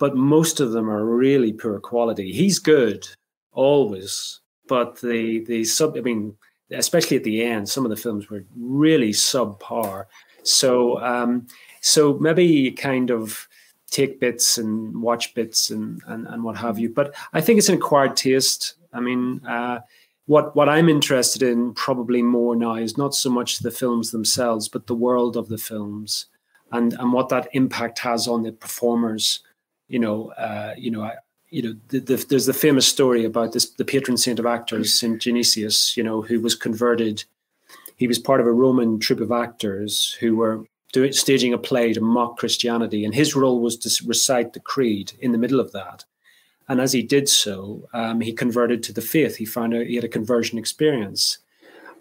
but 0.03 0.17
most 0.17 0.59
of 0.59 0.73
them 0.73 0.91
are 0.91 1.05
really 1.05 1.53
poor 1.53 1.79
quality. 1.79 2.33
He's 2.33 2.59
good 2.59 3.07
always, 3.53 4.41
but 4.67 5.01
the 5.01 5.45
the 5.45 5.63
sub. 5.63 5.97
I 5.97 6.01
mean, 6.01 6.35
especially 6.73 7.19
at 7.19 7.23
the 7.23 7.45
end, 7.45 7.69
some 7.69 7.85
of 7.85 7.91
the 7.91 8.03
films 8.05 8.29
were 8.29 8.45
really 8.57 9.13
subpar. 9.13 10.07
So 10.43 11.01
um, 11.01 11.47
so 11.83 12.15
maybe 12.15 12.73
kind 12.73 13.13
of 13.13 13.47
take 13.93 14.19
bits 14.19 14.59
and 14.59 15.01
watch 15.01 15.35
bits 15.37 15.71
and, 15.71 16.03
and 16.09 16.27
and 16.27 16.43
what 16.43 16.57
have 16.57 16.81
you. 16.81 16.89
But 16.89 17.15
I 17.33 17.41
think 17.41 17.59
it's 17.59 17.69
an 17.69 17.77
acquired 17.77 18.17
taste. 18.17 18.75
I 18.93 18.99
mean, 18.99 19.41
uh, 19.47 19.83
what 20.27 20.57
what 20.57 20.69
I'm 20.69 20.89
interested 20.89 21.45
in 21.45 21.75
probably 21.75 22.23
more 22.23 22.57
now 22.57 22.75
is 22.75 22.99
not 22.99 23.15
so 23.15 23.31
much 23.31 23.61
the 23.61 23.71
films 23.71 24.11
themselves, 24.11 24.69
but 24.69 24.89
the 24.89 24.97
world 24.97 25.37
of 25.37 25.47
the 25.49 25.59
films 25.59 26.27
and 26.73 26.93
and 26.95 27.13
what 27.13 27.29
that 27.29 27.47
impact 27.53 28.01
has 28.01 28.27
on 28.27 28.43
the 28.43 28.51
performers. 28.51 29.45
You 29.93 29.99
know, 29.99 30.31
uh, 30.31 30.75
you 30.77 30.91
know, 30.91 31.03
I, 31.03 31.15
you 31.51 31.63
know, 31.63 31.75
the, 31.89 32.01
the, 32.01 32.17
there's 32.29 32.47
the 32.47 32.55
famous 32.55 32.87
story 32.87 33.25
about 33.25 33.53
this 33.53 33.71
the 33.71 33.85
patron 33.85 34.17
saint 34.17 34.39
of 34.39 34.47
actors, 34.47 34.93
Saint 34.99 35.21
Genesius. 35.21 35.97
You 35.97 36.03
know, 36.03 36.23
who 36.23 36.41
was 36.41 36.55
converted 36.55 37.25
he 38.03 38.09
was 38.09 38.19
part 38.19 38.41
of 38.41 38.49
a 38.49 38.53
Roman 38.53 38.99
troupe 38.99 39.21
of 39.21 39.31
actors 39.31 40.17
who 40.19 40.35
were 40.35 40.65
doing, 40.93 41.13
staging 41.13 41.53
a 41.53 41.59
play 41.59 41.93
to 41.93 42.01
mock 42.01 42.37
Christianity, 42.37 43.05
and 43.05 43.15
his 43.15 43.37
role 43.37 43.61
was 43.61 43.77
to 43.79 44.07
recite 44.07 44.53
the 44.53 44.61
creed 44.61 45.13
in 45.21 45.31
the 45.31 45.39
middle 45.39 45.61
of 45.61 45.71
that. 45.71 46.05
And 46.69 46.81
as 46.81 46.93
he 46.93 47.03
did 47.03 47.29
so, 47.29 47.89
um, 47.93 48.21
he 48.21 48.33
converted 48.33 48.83
to 48.83 48.93
the 48.93 49.01
faith. 49.01 49.37
He 49.37 49.45
found 49.45 49.73
out 49.73 49.87
he 49.87 49.95
had 49.95 50.03
a 50.03 50.09
conversion 50.09 50.59
experience, 50.59 51.39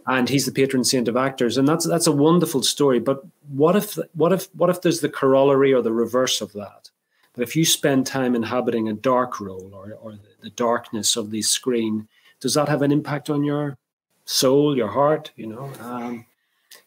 and 0.08 0.28
he's 0.28 0.48
the 0.48 0.52
patron 0.52 0.84
saint 0.84 1.08
of 1.08 1.18
actors. 1.18 1.56
And 1.56 1.68
that's 1.68 1.86
that's 1.86 2.08
a 2.08 2.12
wonderful 2.12 2.64
story. 2.64 3.00
But 3.00 3.24
what 3.50 3.76
if 3.76 3.98
what 4.14 4.34
if 4.34 4.48
what 4.56 4.72
if 4.72 4.82
there's 4.82 5.02
the 5.02 5.10
corollary 5.10 5.72
or 5.72 5.84
the 5.84 5.94
reverse 5.94 6.42
of 6.42 6.54
that? 6.54 6.90
But 7.34 7.44
if 7.44 7.56
you 7.56 7.66
spend 7.66 8.06
time 8.06 8.36
inhabiting 8.36 8.90
a 8.90 8.94
dark 8.94 9.40
role 9.40 9.72
or 9.74 9.94
or 10.02 10.20
the 10.42 10.50
darkness 10.52 11.16
of 11.16 11.32
the 11.32 11.42
screen, 11.42 12.08
does 12.40 12.54
that 12.56 12.70
have 12.70 12.82
an 12.82 12.92
impact 12.92 13.30
on 13.30 13.44
your 13.44 13.78
soul, 14.26 14.76
your 14.76 14.88
heart, 14.88 15.32
you 15.36 15.48
know. 15.48 15.72
Um, 15.80 16.26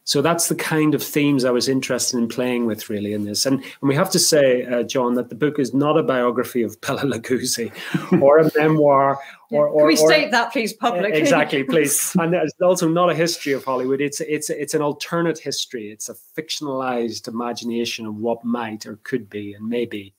so 0.04 0.20
that's 0.20 0.48
the 0.48 0.54
kind 0.54 0.94
of 0.94 1.02
themes 1.02 1.44
I 1.44 1.50
was 1.50 1.68
interested 1.68 2.18
in 2.18 2.28
playing 2.28 2.66
with, 2.66 2.90
really, 2.90 3.14
in 3.14 3.24
this. 3.24 3.46
And, 3.46 3.56
and 3.56 3.88
we 3.88 3.94
have 3.94 4.10
to 4.10 4.18
say, 4.18 4.64
uh, 4.64 4.82
John, 4.82 5.14
that 5.14 5.30
the 5.30 5.34
book 5.34 5.58
is 5.58 5.72
not 5.72 5.98
a 5.98 6.02
biography 6.02 6.62
of 6.62 6.78
Bela 6.80 7.02
Lugosi 7.04 7.72
or 8.20 8.38
a 8.38 8.50
memoir. 8.56 9.18
Or, 9.50 9.68
or, 9.68 9.80
Can 9.80 9.86
we 9.86 9.96
state 9.96 10.28
or, 10.28 10.30
that, 10.32 10.52
please, 10.52 10.72
publicly? 10.74 11.12
Exactly, 11.12 11.64
please. 11.64 12.14
and 12.18 12.34
it's 12.34 12.52
also 12.62 12.88
not 12.88 13.10
a 13.10 13.14
history 13.14 13.52
of 13.52 13.64
Hollywood. 13.64 14.00
It's 14.00 14.20
it's 14.20 14.50
it's 14.50 14.74
an 14.74 14.82
alternate 14.82 15.38
history. 15.38 15.90
It's 15.90 16.08
a 16.08 16.14
fictionalized 16.14 17.28
imagination 17.28 18.04
of 18.06 18.16
what 18.16 18.44
might 18.44 18.86
or 18.86 18.98
could 19.04 19.30
be 19.30 19.54
and 19.54 19.66
maybe. 19.66 20.14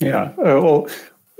Yeah. 0.00 0.32
Uh, 0.38 0.60
well, 0.60 0.88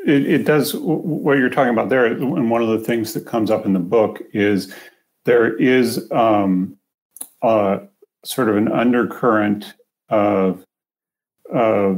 it, 0.07 0.27
it 0.27 0.45
does 0.45 0.75
what 0.75 1.38
you're 1.38 1.50
talking 1.50 1.73
about 1.73 1.88
there. 1.88 2.07
And 2.07 2.50
one 2.50 2.62
of 2.62 2.69
the 2.69 2.79
things 2.79 3.12
that 3.15 3.27
comes 3.27 3.50
up 3.50 3.65
in 3.65 3.73
the 3.73 3.79
book 3.79 4.21
is 4.33 4.75
there 5.25 5.57
is 5.57 6.11
um, 6.11 6.77
uh, 7.43 7.79
sort 8.25 8.49
of 8.49 8.57
an 8.57 8.69
undercurrent 8.69 9.75
of 10.09 10.65
uh, 11.55 11.95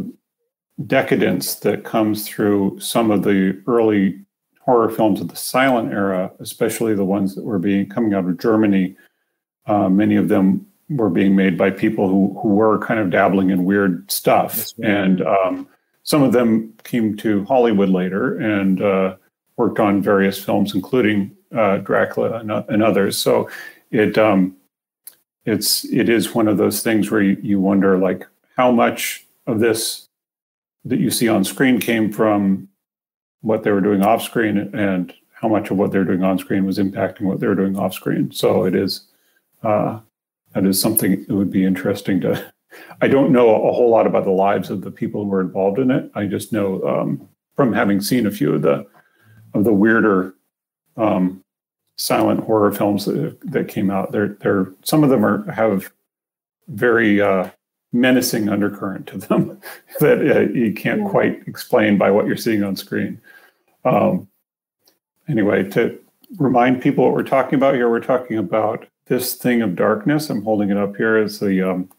decadence 0.86 1.56
that 1.56 1.84
comes 1.84 2.26
through 2.26 2.78
some 2.80 3.10
of 3.10 3.22
the 3.22 3.60
early 3.66 4.18
horror 4.60 4.90
films 4.90 5.20
of 5.20 5.28
the 5.28 5.36
silent 5.36 5.92
era, 5.92 6.30
especially 6.40 6.94
the 6.94 7.04
ones 7.04 7.34
that 7.34 7.44
were 7.44 7.58
being 7.58 7.88
coming 7.88 8.14
out 8.14 8.24
of 8.24 8.38
Germany. 8.38 8.96
Uh, 9.66 9.88
many 9.88 10.16
of 10.16 10.28
them 10.28 10.66
were 10.88 11.10
being 11.10 11.36
made 11.36 11.56
by 11.56 11.70
people 11.70 12.08
who 12.08 12.38
who 12.40 12.48
were 12.48 12.78
kind 12.78 13.00
of 13.00 13.10
dabbling 13.10 13.50
in 13.50 13.64
weird 13.64 14.10
stuff, 14.10 14.72
right. 14.78 14.90
and 14.90 15.22
um, 15.22 15.68
some 16.02 16.22
of 16.22 16.32
them 16.32 16.74
came 16.84 17.16
to 17.18 17.44
Hollywood 17.44 17.88
later 17.88 18.38
and 18.38 18.82
uh, 18.82 19.16
worked 19.56 19.78
on 19.78 20.02
various 20.02 20.42
films, 20.42 20.74
including 20.74 21.36
uh, 21.54 21.78
Dracula 21.78 22.38
and, 22.38 22.50
and, 22.50 22.82
others. 22.82 23.18
So 23.18 23.50
it 23.90 24.16
um, 24.16 24.56
it's 25.44 25.84
it 25.86 26.08
is 26.08 26.34
one 26.34 26.48
of 26.48 26.56
those 26.56 26.82
things 26.82 27.10
where 27.10 27.22
you, 27.22 27.36
you 27.42 27.60
wonder 27.60 27.98
like 27.98 28.26
how 28.56 28.70
much 28.70 29.26
of 29.46 29.60
this 29.60 30.06
that 30.84 31.00
you 31.00 31.10
see 31.10 31.28
on 31.28 31.44
screen 31.44 31.78
came 31.78 32.12
from 32.12 32.68
what 33.42 33.62
they 33.62 33.70
were 33.70 33.80
doing 33.80 34.02
off 34.02 34.22
screen 34.22 34.56
and 34.74 35.12
how 35.32 35.48
much 35.48 35.70
of 35.70 35.78
what 35.78 35.90
they're 35.90 36.04
doing 36.04 36.22
on 36.22 36.38
screen 36.38 36.66
was 36.66 36.78
impacting 36.78 37.22
what 37.22 37.40
they're 37.40 37.54
doing 37.54 37.78
off 37.78 37.94
screen. 37.94 38.30
So 38.30 38.64
it 38.64 38.74
is 38.74 39.06
uh, 39.62 40.00
that 40.54 40.66
is 40.66 40.80
something 40.80 41.24
that 41.24 41.34
would 41.34 41.50
be 41.50 41.64
interesting 41.64 42.20
to 42.22 42.49
I 43.00 43.08
don't 43.08 43.32
know 43.32 43.68
a 43.68 43.72
whole 43.72 43.90
lot 43.90 44.06
about 44.06 44.24
the 44.24 44.30
lives 44.30 44.70
of 44.70 44.82
the 44.82 44.90
people 44.90 45.24
who 45.24 45.30
were 45.30 45.40
involved 45.40 45.78
in 45.78 45.90
it. 45.90 46.10
I 46.14 46.26
just 46.26 46.52
know 46.52 46.82
um, 46.82 47.28
from 47.56 47.72
having 47.72 48.00
seen 48.00 48.26
a 48.26 48.30
few 48.30 48.54
of 48.54 48.62
the 48.62 48.86
of 49.54 49.64
the 49.64 49.72
weirder 49.72 50.34
um, 50.96 51.42
silent 51.96 52.40
horror 52.40 52.72
films 52.72 53.04
that, 53.04 53.38
that 53.42 53.68
came 53.68 53.90
out. 53.90 54.12
They're, 54.12 54.36
they're 54.40 54.72
some 54.82 55.04
of 55.04 55.10
them 55.10 55.24
are 55.24 55.50
have 55.50 55.92
very 56.68 57.20
uh, 57.20 57.50
menacing 57.92 58.48
undercurrent 58.48 59.06
to 59.08 59.18
them 59.18 59.60
that 60.00 60.18
uh, 60.18 60.40
you 60.52 60.72
can't 60.72 61.02
yeah. 61.02 61.08
quite 61.08 61.42
explain 61.46 61.98
by 61.98 62.10
what 62.10 62.26
you're 62.26 62.36
seeing 62.36 62.62
on 62.62 62.76
screen. 62.76 63.20
Um, 63.84 64.28
anyway, 65.28 65.68
to 65.70 65.98
remind 66.38 66.82
people 66.82 67.04
what 67.04 67.14
we're 67.14 67.22
talking 67.22 67.56
about 67.56 67.74
here, 67.74 67.90
we're 67.90 68.00
talking 68.00 68.38
about 68.38 68.86
this 69.06 69.34
thing 69.34 69.60
of 69.62 69.76
darkness. 69.76 70.30
I'm 70.30 70.42
holding 70.42 70.70
it 70.70 70.76
up 70.76 70.96
here 70.96 71.16
as 71.16 71.40
the 71.40 71.62
um, 71.62 71.90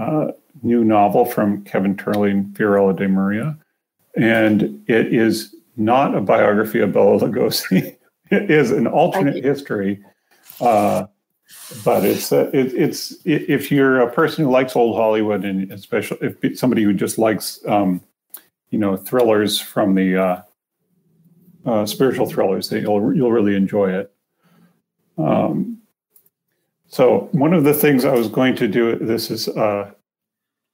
uh, 0.00 0.32
new 0.62 0.84
novel 0.84 1.24
from 1.24 1.62
Kevin 1.64 1.96
Turley 1.96 2.30
and 2.30 2.54
Fiorella 2.54 2.96
de 2.96 3.08
Maria. 3.08 3.56
And 4.16 4.82
it 4.88 5.12
is 5.14 5.54
not 5.76 6.14
a 6.14 6.20
biography 6.20 6.80
of 6.80 6.92
Bela 6.92 7.20
Lugosi. 7.20 7.96
it 8.30 8.50
is 8.50 8.70
an 8.70 8.86
alternate 8.86 9.44
history. 9.44 10.02
Uh, 10.60 11.06
but 11.84 12.04
it's 12.04 12.32
uh, 12.32 12.50
it, 12.52 12.72
it's 12.74 13.16
if 13.24 13.70
you're 13.70 14.00
a 14.00 14.10
person 14.10 14.44
who 14.44 14.50
likes 14.50 14.76
old 14.76 14.96
Hollywood 14.96 15.44
and 15.44 15.70
especially 15.72 16.18
if 16.20 16.58
somebody 16.58 16.82
who 16.82 16.92
just 16.92 17.18
likes 17.18 17.60
um, 17.66 18.00
you 18.70 18.78
know 18.78 18.96
thrillers 18.96 19.60
from 19.60 19.94
the 19.94 20.16
uh, 20.16 20.42
uh, 21.66 21.86
spiritual 21.86 22.26
thrillers, 22.26 22.68
that 22.68 22.80
you'll 22.80 23.14
you'll 23.14 23.32
really 23.32 23.56
enjoy 23.56 23.92
it. 23.92 24.12
Um, 25.18 25.79
So 26.90 27.28
one 27.30 27.54
of 27.54 27.62
the 27.62 27.72
things 27.72 28.04
I 28.04 28.12
was 28.12 28.28
going 28.28 28.56
to 28.56 28.66
do, 28.66 28.96
this 28.96 29.30
is 29.30 29.48
uh, 29.48 29.92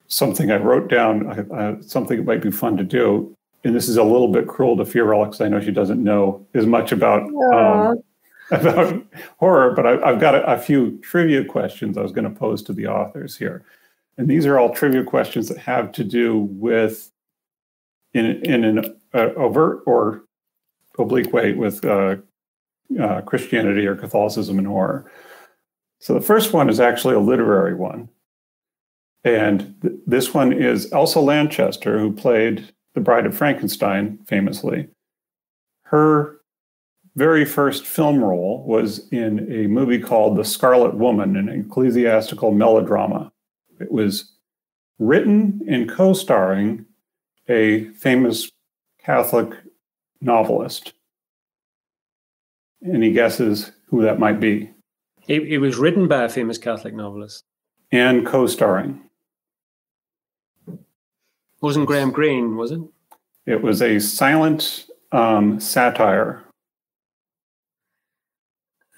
something 0.08 0.50
I 0.50 0.56
wrote 0.56 0.88
down, 0.88 1.28
uh, 1.52 1.80
something 1.82 2.16
that 2.16 2.26
might 2.26 2.42
be 2.42 2.50
fun 2.50 2.78
to 2.78 2.84
do. 2.84 3.36
And 3.64 3.76
this 3.76 3.86
is 3.86 3.98
a 3.98 4.02
little 4.02 4.28
bit 4.28 4.46
cruel 4.48 4.78
to 4.78 4.84
Fiorella 4.84 5.26
because 5.26 5.42
I 5.42 5.48
know 5.48 5.60
she 5.60 5.72
doesn't 5.72 6.02
know 6.02 6.46
as 6.54 6.64
much 6.64 6.90
about 6.90 7.22
um, 7.52 8.02
about 8.50 9.04
horror, 9.38 9.72
but 9.72 9.86
I, 9.86 10.10
have 10.10 10.20
got 10.20 10.34
a, 10.36 10.54
a, 10.54 10.58
few 10.58 10.98
trivia 10.98 11.44
questions 11.44 11.98
I 11.98 12.02
was 12.02 12.12
going 12.12 12.32
to 12.32 12.38
pose 12.38 12.62
to 12.62 12.72
the 12.72 12.86
authors 12.86 13.36
here. 13.36 13.64
And 14.16 14.28
these 14.28 14.46
are 14.46 14.58
all 14.58 14.72
trivia 14.72 15.02
questions 15.02 15.48
that 15.48 15.58
have 15.58 15.90
to 15.92 16.04
do 16.04 16.48
with, 16.52 17.10
in, 18.14 18.24
in 18.44 18.64
an 18.64 18.96
uh, 19.12 19.30
overt 19.36 19.82
or 19.84 20.22
oblique 20.96 21.32
way, 21.32 21.52
with 21.52 21.84
uh, 21.84 22.16
uh, 23.00 23.20
Christianity 23.22 23.84
or 23.84 23.96
Catholicism 23.96 24.58
and 24.58 24.66
horror. 24.66 25.10
So 26.00 26.14
the 26.14 26.20
first 26.20 26.52
one 26.52 26.68
is 26.68 26.80
actually 26.80 27.14
a 27.14 27.20
literary 27.20 27.74
one. 27.74 28.08
And 29.24 29.74
th- 29.82 29.94
this 30.06 30.32
one 30.32 30.52
is 30.52 30.92
Elsa 30.92 31.20
Lanchester, 31.20 31.98
who 31.98 32.12
played 32.12 32.72
the 32.94 33.00
Bride 33.00 33.26
of 33.26 33.36
Frankenstein 33.36 34.18
famously. 34.26 34.88
Her 35.82 36.40
very 37.16 37.44
first 37.44 37.86
film 37.86 38.22
role 38.22 38.64
was 38.66 39.08
in 39.08 39.50
a 39.50 39.66
movie 39.66 39.98
called 39.98 40.36
The 40.36 40.44
Scarlet 40.44 40.94
Woman, 40.94 41.36
an 41.36 41.48
ecclesiastical 41.48 42.52
melodrama. 42.52 43.32
It 43.80 43.90
was 43.90 44.32
written 44.98 45.60
and 45.68 45.88
co 45.88 46.12
starring 46.12 46.84
a 47.48 47.84
famous 47.90 48.50
Catholic 49.02 49.52
novelist. 50.20 50.92
Any 52.84 53.12
guesses 53.12 53.72
who 53.88 54.02
that 54.02 54.18
might 54.18 54.40
be? 54.40 54.70
It, 55.28 55.42
it 55.42 55.58
was 55.58 55.76
written 55.76 56.08
by 56.08 56.24
a 56.24 56.28
famous 56.28 56.58
Catholic 56.58 56.94
novelist. 56.94 57.44
And 57.92 58.26
co 58.26 58.46
starring. 58.46 59.02
Wasn't 61.60 61.86
Graham 61.86 62.10
Greene, 62.10 62.56
was 62.56 62.70
it? 62.70 62.80
It 63.46 63.62
was 63.62 63.82
a 63.82 63.98
silent 63.98 64.86
um, 65.12 65.58
satire. 65.58 66.44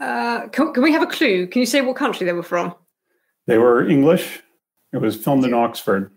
Uh, 0.01 0.49
can, 0.49 0.73
can 0.73 0.83
we 0.83 0.93
have 0.93 1.03
a 1.03 1.07
clue? 1.07 1.47
Can 1.47 1.61
you 1.61 1.67
say 1.67 1.81
what 1.81 1.97
country 1.97 2.27
they 2.27 2.33
were 2.33 2.43
from? 2.43 2.75
They 3.47 3.59
were 3.59 3.89
English. 3.89 4.43
It 4.93 4.99
was 4.99 5.17
filmed 5.17 5.45
in 5.45 5.55
Oxford. 5.55 6.13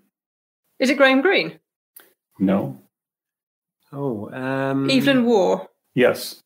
Is 0.80 0.90
it 0.90 0.98
Graham 0.98 1.22
Greene? 1.22 1.60
No. 2.40 2.80
Oh, 3.92 4.30
um, 4.32 4.90
Evelyn 4.90 5.26
Waugh. 5.26 5.66
Yes. 5.94 6.42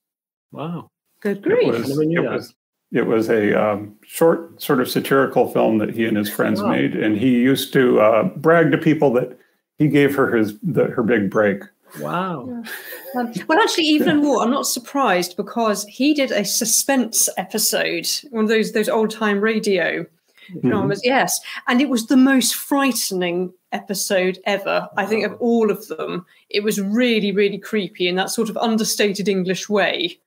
Wow. 0.52 0.90
Good 1.22 1.42
grief. 1.42 1.62
It 1.62 1.72
was, 1.72 2.00
it 2.00 2.20
was, 2.20 2.54
it 2.96 3.08
was 3.08 3.30
a 3.30 3.54
um, 3.54 3.94
short, 4.06 4.62
sort 4.62 4.80
of 4.80 4.90
satirical 4.90 5.52
film 5.52 5.80
that 5.80 5.94
he 5.94 6.06
and 6.06 6.16
his 6.16 6.30
friends 6.30 6.62
wow. 6.62 6.70
made, 6.70 6.96
and 6.96 7.18
he 7.18 7.32
used 7.32 7.74
to 7.74 8.00
uh, 8.00 8.24
brag 8.38 8.72
to 8.72 8.78
people 8.78 9.12
that 9.14 9.38
he 9.78 9.90
gave 9.90 10.16
her 10.16 10.34
his 10.36 10.58
the, 10.62 10.86
her 10.86 11.04
big 11.04 11.30
break. 11.30 11.62
Wow. 12.00 12.48
Yeah. 12.48 13.22
Um, 13.22 13.34
well, 13.48 13.60
actually, 13.60 13.96
Evelyn 13.96 14.22
Waugh, 14.22 14.42
I'm 14.42 14.50
not 14.50 14.66
surprised 14.66 15.36
because 15.36 15.86
he 15.86 16.14
did 16.14 16.32
a 16.32 16.46
suspense 16.46 17.28
episode, 17.38 18.08
one 18.32 18.46
of 18.46 18.50
those 18.50 18.72
those 18.72 18.88
old 18.88 19.12
time 19.12 19.42
radio 19.42 20.04
mm-hmm. 20.04 20.70
dramas. 20.70 21.02
Yes, 21.04 21.42
and 21.68 21.82
it 21.82 21.90
was 21.90 22.08
the 22.08 22.18
most 22.18 22.56
frightening 22.56 23.54
episode 23.74 24.40
ever. 24.46 24.88
I 24.96 25.06
think 25.06 25.26
of 25.26 25.36
all 25.42 25.70
of 25.70 25.86
them, 25.90 26.26
it 26.50 26.64
was 26.64 26.80
really, 26.80 27.34
really 27.34 27.58
creepy 27.58 28.08
in 28.08 28.16
that 28.16 28.30
sort 28.30 28.50
of 28.50 28.56
understated 28.58 29.28
English 29.28 29.68
way. 29.68 30.18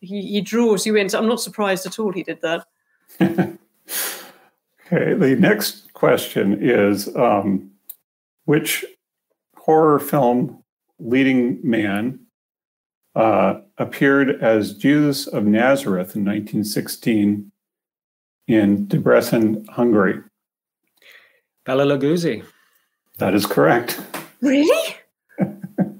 He, 0.00 0.22
he 0.22 0.40
draws 0.40 0.86
you 0.86 0.96
in. 0.96 1.08
So 1.08 1.18
I'm 1.18 1.28
not 1.28 1.40
surprised 1.40 1.86
at 1.86 1.98
all 1.98 2.12
he 2.12 2.22
did 2.22 2.40
that. 2.42 2.66
okay, 3.20 3.56
the 5.14 5.36
next 5.38 5.92
question 5.92 6.58
is 6.60 7.14
um, 7.16 7.70
which 8.44 8.84
horror 9.56 9.98
film 9.98 10.62
leading 10.98 11.58
man 11.62 12.20
uh, 13.14 13.60
appeared 13.78 14.42
as 14.42 14.74
Jesus 14.74 15.26
of 15.26 15.44
Nazareth 15.44 16.16
in 16.16 16.24
1916 16.24 17.50
in 18.48 18.86
Debrecen, 18.86 19.68
Hungary? 19.68 20.22
Bela 21.64 21.84
Lugosi. 21.84 22.44
That 23.18 23.34
is 23.34 23.46
correct. 23.46 24.00
Really? 24.40 24.96
How 25.38 25.44
did 25.44 25.58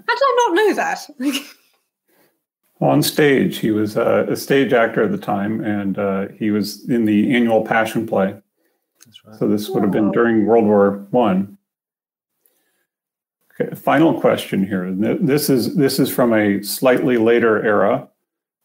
I 0.09 0.49
not 0.49 0.55
know 0.55 0.75
that? 0.75 1.07
On 2.81 3.03
stage, 3.03 3.59
he 3.59 3.71
was 3.71 3.97
uh, 3.97 4.27
a 4.29 4.37
stage 4.37 4.73
actor 4.73 5.05
at 5.05 5.11
the 5.11 5.19
time, 5.19 5.63
and 5.63 5.99
uh, 5.99 6.29
he 6.29 6.51
was 6.51 6.89
in 6.89 7.05
the 7.05 7.35
annual 7.35 7.63
Passion 7.63 8.07
Play. 8.07 8.35
Right. 9.25 9.39
So 9.39 9.49
this 9.49 9.69
would 9.69 9.83
have 9.83 9.93
been 9.93 10.11
during 10.13 10.47
World 10.47 10.65
War 10.65 11.07
One. 11.11 11.59
Okay, 13.61 13.75
final 13.75 14.19
question 14.19 14.67
here. 14.67 14.91
This 14.93 15.51
is 15.51 15.77
this 15.77 15.99
is 15.99 16.09
from 16.09 16.33
a 16.33 16.63
slightly 16.63 17.19
later 17.19 17.63
era. 17.63 18.09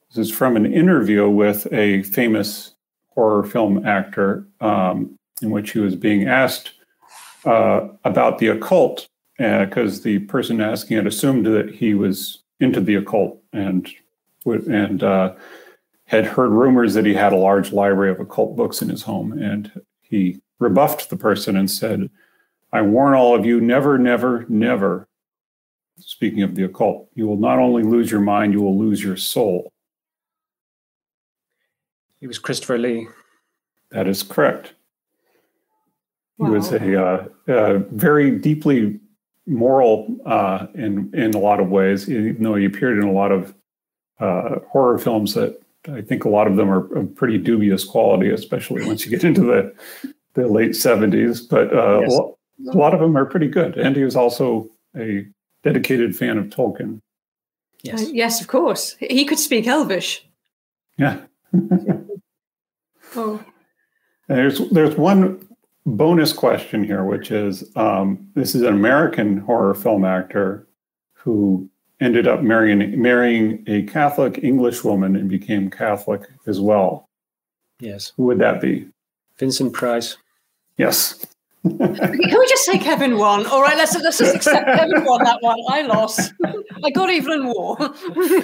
This 0.10 0.30
is 0.30 0.32
from 0.34 0.56
an 0.56 0.72
interview 0.72 1.30
with 1.30 1.68
a 1.74 2.04
famous 2.04 2.76
horror 3.10 3.44
film 3.44 3.86
actor, 3.86 4.48
um, 4.62 5.18
in 5.42 5.50
which 5.50 5.72
he 5.72 5.80
was 5.80 5.96
being 5.96 6.26
asked 6.28 6.72
uh, 7.44 7.90
about 8.06 8.38
the 8.38 8.48
occult, 8.48 9.10
because 9.38 10.00
uh, 10.00 10.04
the 10.04 10.20
person 10.20 10.62
asking 10.62 10.98
it 10.98 11.08
assumed 11.08 11.46
that 11.48 11.70
he 11.70 11.94
was 11.94 12.44
into 12.62 12.80
the 12.80 12.96
occult 12.96 13.42
and 13.52 13.90
and 14.46 15.04
uh, 15.04 15.34
had 16.06 16.26
heard 16.26 16.52
rumors 16.52 16.94
that 16.94 17.06
he 17.06 17.14
had 17.14 17.34
a 17.34 17.38
large 17.38 17.72
library 17.72 18.12
of 18.12 18.20
occult 18.20 18.56
books 18.56 18.82
in 18.82 18.90
his 18.90 19.04
home, 19.04 19.32
and 19.32 19.82
he 20.02 20.42
rebuffed 20.60 21.10
the 21.10 21.18
person 21.18 21.56
and 21.58 21.70
said 21.70 22.10
I 22.72 22.82
warn 22.82 23.14
all 23.14 23.36
of 23.36 23.46
you 23.46 23.62
never, 23.62 23.98
never, 23.98 24.46
never, 24.50 25.08
speaking 26.00 26.44
of 26.44 26.56
the 26.56 26.64
occult, 26.64 27.10
you 27.16 27.26
will 27.26 27.38
not 27.38 27.60
only 27.60 27.84
lose 27.84 28.12
your 28.12 28.22
mind, 28.22 28.54
you 28.54 28.62
will 28.62 28.78
lose 28.78 29.02
your 29.02 29.18
soul. 29.18 29.72
He 32.20 32.28
was 32.28 32.40
Christopher 32.40 32.78
Lee. 32.78 33.08
That 33.92 34.08
is 34.08 34.24
correct. 34.24 34.74
Wow. 36.38 36.48
He 36.48 36.54
was 36.54 36.72
a, 36.74 37.02
uh, 37.02 37.28
a, 37.48 37.78
very 37.80 38.32
deeply 38.32 39.00
moral 39.48 40.18
uh, 40.26 40.68
in 40.74 41.12
in 41.14 41.34
a 41.34 41.40
lot 41.40 41.60
of 41.60 41.70
ways, 41.70 42.10
even 42.10 42.44
though 42.44 42.56
he 42.56 42.66
appeared 42.66 42.98
in 42.98 43.06
a 43.06 43.12
lot 43.12 43.32
of 43.32 43.54
uh, 44.20 44.60
horror 44.70 44.98
films 44.98 45.34
that 45.34 45.62
I 45.92 46.02
think 46.02 46.26
a 46.26 46.30
lot 46.30 46.48
of 46.48 46.56
them 46.56 46.70
are 46.70 46.94
of 46.96 47.16
pretty 47.16 47.38
dubious 47.38 47.84
quality, 47.84 48.30
especially 48.30 48.86
once 48.86 49.06
you 49.06 49.12
get 49.12 49.24
into 49.24 49.42
the 49.42 49.74
the 50.34 50.48
late 50.48 50.72
70s. 50.72 51.48
But 51.50 51.74
uh, 51.74 52.02
yes 52.02 52.20
a 52.72 52.78
lot 52.78 52.94
of 52.94 53.00
them 53.00 53.18
are 53.18 53.26
pretty 53.26 53.48
good. 53.48 53.78
And 53.78 53.96
he 53.96 54.04
was 54.04 54.16
also 54.16 54.70
a 54.96 55.26
dedicated 55.64 56.16
fan 56.16 56.38
of 56.38 56.46
Tolkien. 56.46 57.02
Yes, 57.84 58.04
uh, 58.04 58.10
yes, 58.12 58.42
of 58.42 58.48
course. 58.48 58.96
He 59.00 59.26
could 59.26 59.40
speak 59.40 59.68
Elvish. 59.68 60.26
Yeah. 60.98 61.22
oh. 63.16 63.44
And 64.28 64.40
there's 64.40 64.58
there's 64.72 64.96
one 64.96 65.48
bonus 65.86 66.34
question 66.34 66.84
here, 66.84 67.04
which 67.04 67.30
is 67.30 67.64
um, 67.76 68.28
this 68.34 68.56
is 68.56 68.64
an 68.64 68.74
American 68.74 69.38
horror 69.38 69.76
film 69.76 70.04
actor 70.04 70.68
who 71.14 71.70
ended 72.02 72.28
up 72.28 72.42
marrying 72.42 73.02
marrying 73.02 73.64
a 73.68 73.84
Catholic 73.84 74.40
English 74.44 74.84
woman 74.84 75.16
and 75.16 75.30
became 75.30 75.70
Catholic 75.70 76.22
as 76.48 76.60
well. 76.60 77.10
Yes. 77.80 78.12
Who 78.18 78.24
would 78.24 78.40
that 78.40 78.62
be? 78.62 78.88
Vincent 79.38 79.74
Price. 79.74 80.18
Yes. 80.78 81.26
Can 81.66 82.20
we 82.20 82.48
just 82.48 82.64
say 82.64 82.78
Kevin 82.78 83.18
won? 83.18 83.46
All 83.48 83.62
right, 83.62 83.76
let's 83.76 84.00
let's 84.00 84.20
just 84.20 84.36
accept 84.36 84.68
Kevin 84.68 85.04
won 85.04 85.24
that 85.24 85.42
one. 85.42 85.58
I 85.70 85.82
lost. 85.82 86.32
I 86.84 86.92
got 86.92 87.10
Evelyn 87.10 87.48
Waugh. 87.48 87.92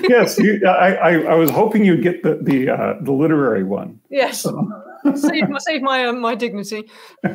yes, 0.10 0.40
you, 0.40 0.60
I, 0.66 0.94
I, 0.94 1.12
I 1.26 1.36
was 1.36 1.52
hoping 1.52 1.86
you'd 1.86 2.02
get 2.02 2.24
the 2.24 2.40
the 2.42 2.70
uh, 2.70 2.96
the 3.02 3.12
literary 3.12 3.64
one. 3.64 4.00
Yes, 4.10 4.42
so. 4.42 4.84
save 5.14 5.50
my 5.50 5.60
save 5.60 5.84
my 5.84 6.06
uh, 6.06 6.14
my 6.14 6.34
dignity. 6.34 6.90
uh, 7.24 7.32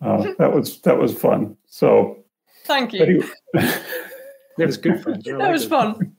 that 0.00 0.52
was 0.54 0.80
that 0.82 0.96
was 0.96 1.12
fun. 1.12 1.54
So 1.66 2.24
thank 2.64 2.94
you. 2.94 3.02
Anyway. 3.02 3.28
that 4.60 4.66
was 4.66 4.76
good 4.76 5.02
fun. 5.02 5.22
That 5.38 5.50
was 5.50 5.66
fun. 5.66 6.16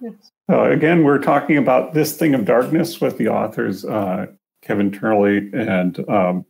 Yes. 0.00 0.32
Uh, 0.50 0.70
again, 0.70 1.04
we're 1.04 1.18
talking 1.18 1.56
about 1.56 1.94
this 1.94 2.16
thing 2.16 2.34
of 2.34 2.44
darkness 2.44 3.00
with 3.00 3.16
the 3.18 3.28
authors 3.28 3.84
uh, 3.84 4.26
Kevin 4.60 4.90
Turley 4.90 5.50
and 5.52 5.98
um, 6.08 6.44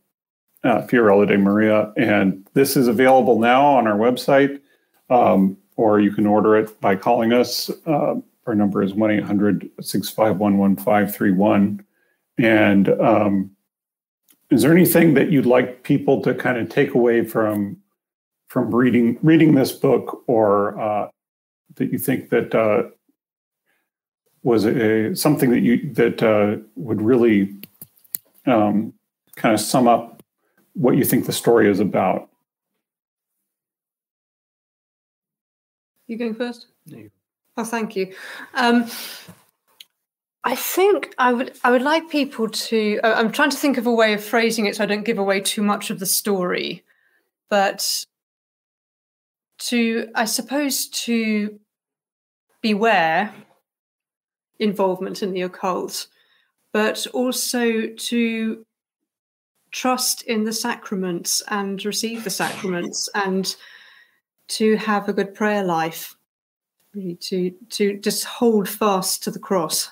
uh, 0.63 0.81
Fiorella 0.87 1.27
de 1.27 1.37
Maria. 1.37 1.93
And 1.95 2.47
this 2.53 2.75
is 2.75 2.87
available 2.87 3.39
now 3.39 3.63
on 3.65 3.87
our 3.87 3.97
website, 3.97 4.59
um, 5.09 5.57
or 5.75 5.99
you 5.99 6.11
can 6.11 6.25
order 6.25 6.55
it 6.57 6.79
by 6.81 6.95
calling 6.95 7.33
us. 7.33 7.69
Uh, 7.85 8.15
our 8.47 8.55
number 8.55 8.81
is 8.81 8.93
1 8.93 9.11
800 9.11 9.69
651 9.81 10.57
1531. 10.57 11.85
And 12.39 12.89
um, 12.99 13.51
is 14.49 14.63
there 14.63 14.71
anything 14.71 15.13
that 15.13 15.31
you'd 15.31 15.45
like 15.45 15.83
people 15.83 16.21
to 16.23 16.33
kind 16.33 16.57
of 16.57 16.69
take 16.69 16.93
away 16.93 17.23
from 17.23 17.77
from 18.53 18.69
reading 18.69 19.17
reading 19.23 19.55
this 19.55 19.71
book, 19.71 20.23
or 20.27 20.79
uh, 20.79 21.09
that 21.73 21.91
you 21.91 21.97
think 21.97 22.29
that 22.29 22.53
uh, 22.53 22.83
was 24.43 24.63
a, 24.65 25.15
something 25.15 25.49
that 25.49 25.61
you 25.61 25.91
that 25.93 26.21
uh, 26.21 26.61
would 26.75 27.01
really 27.01 27.55
um, 28.45 28.93
kind 29.35 29.55
of 29.55 29.59
sum 29.59 29.87
up 29.87 30.21
what 30.73 30.95
you 30.95 31.03
think 31.03 31.25
the 31.25 31.33
story 31.33 31.67
is 31.67 31.79
about. 31.79 32.29
You 36.05 36.15
going 36.19 36.35
first? 36.35 36.67
No. 36.85 37.09
Oh, 37.57 37.63
thank 37.63 37.95
you. 37.95 38.13
Um, 38.53 38.85
I 40.43 40.55
think 40.55 41.15
I 41.17 41.33
would 41.33 41.57
I 41.63 41.71
would 41.71 41.81
like 41.81 42.07
people 42.07 42.49
to. 42.49 42.99
I'm 43.03 43.31
trying 43.31 43.49
to 43.49 43.57
think 43.57 43.79
of 43.79 43.87
a 43.87 43.91
way 43.91 44.13
of 44.13 44.23
phrasing 44.23 44.67
it 44.67 44.75
so 44.75 44.83
I 44.83 44.85
don't 44.85 45.05
give 45.05 45.17
away 45.17 45.39
too 45.39 45.63
much 45.63 45.89
of 45.89 45.97
the 45.97 46.05
story, 46.05 46.83
but 47.49 48.05
to 49.59 50.09
I 50.15 50.25
suppose 50.25 50.87
to 51.05 51.59
beware 52.61 53.33
involvement 54.59 55.21
in 55.21 55.33
the 55.33 55.41
occult, 55.41 56.07
but 56.71 57.05
also 57.13 57.87
to 57.87 58.65
trust 59.71 60.21
in 60.23 60.43
the 60.43 60.53
sacraments 60.53 61.41
and 61.49 61.83
receive 61.83 62.23
the 62.23 62.29
sacraments 62.29 63.09
and 63.15 63.55
to 64.47 64.75
have 64.77 65.09
a 65.09 65.13
good 65.13 65.33
prayer 65.33 65.63
life 65.63 66.15
really 66.93 67.15
to 67.15 67.51
to 67.69 67.97
just 67.97 68.23
hold 68.23 68.69
fast 68.69 69.23
to 69.23 69.31
the 69.31 69.39
cross. 69.39 69.89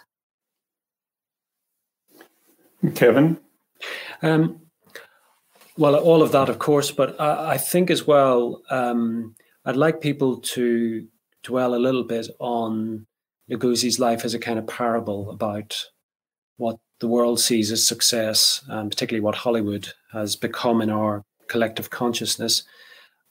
Kevin? 2.95 3.39
Um, 4.21 4.61
well 5.77 5.95
all 5.95 6.21
of 6.21 6.31
that 6.31 6.49
of 6.49 6.59
course 6.59 6.91
but 6.91 7.19
i, 7.19 7.53
I 7.53 7.57
think 7.57 7.89
as 7.89 8.05
well 8.05 8.61
um, 8.69 9.35
i'd 9.65 9.75
like 9.75 10.01
people 10.01 10.37
to 10.37 11.07
dwell 11.43 11.75
a 11.75 11.77
little 11.77 12.03
bit 12.03 12.27
on 12.39 13.05
Lugosi's 13.49 13.99
life 13.99 14.23
as 14.23 14.33
a 14.33 14.39
kind 14.39 14.57
of 14.57 14.67
parable 14.67 15.29
about 15.29 15.85
what 16.57 16.77
the 16.99 17.07
world 17.07 17.39
sees 17.39 17.71
as 17.71 17.85
success, 17.85 18.63
and 18.67 18.89
particularly 18.89 19.23
what 19.23 19.35
Hollywood 19.35 19.91
has 20.13 20.35
become 20.35 20.81
in 20.81 20.89
our 20.89 21.23
collective 21.47 21.89
consciousness, 21.89 22.63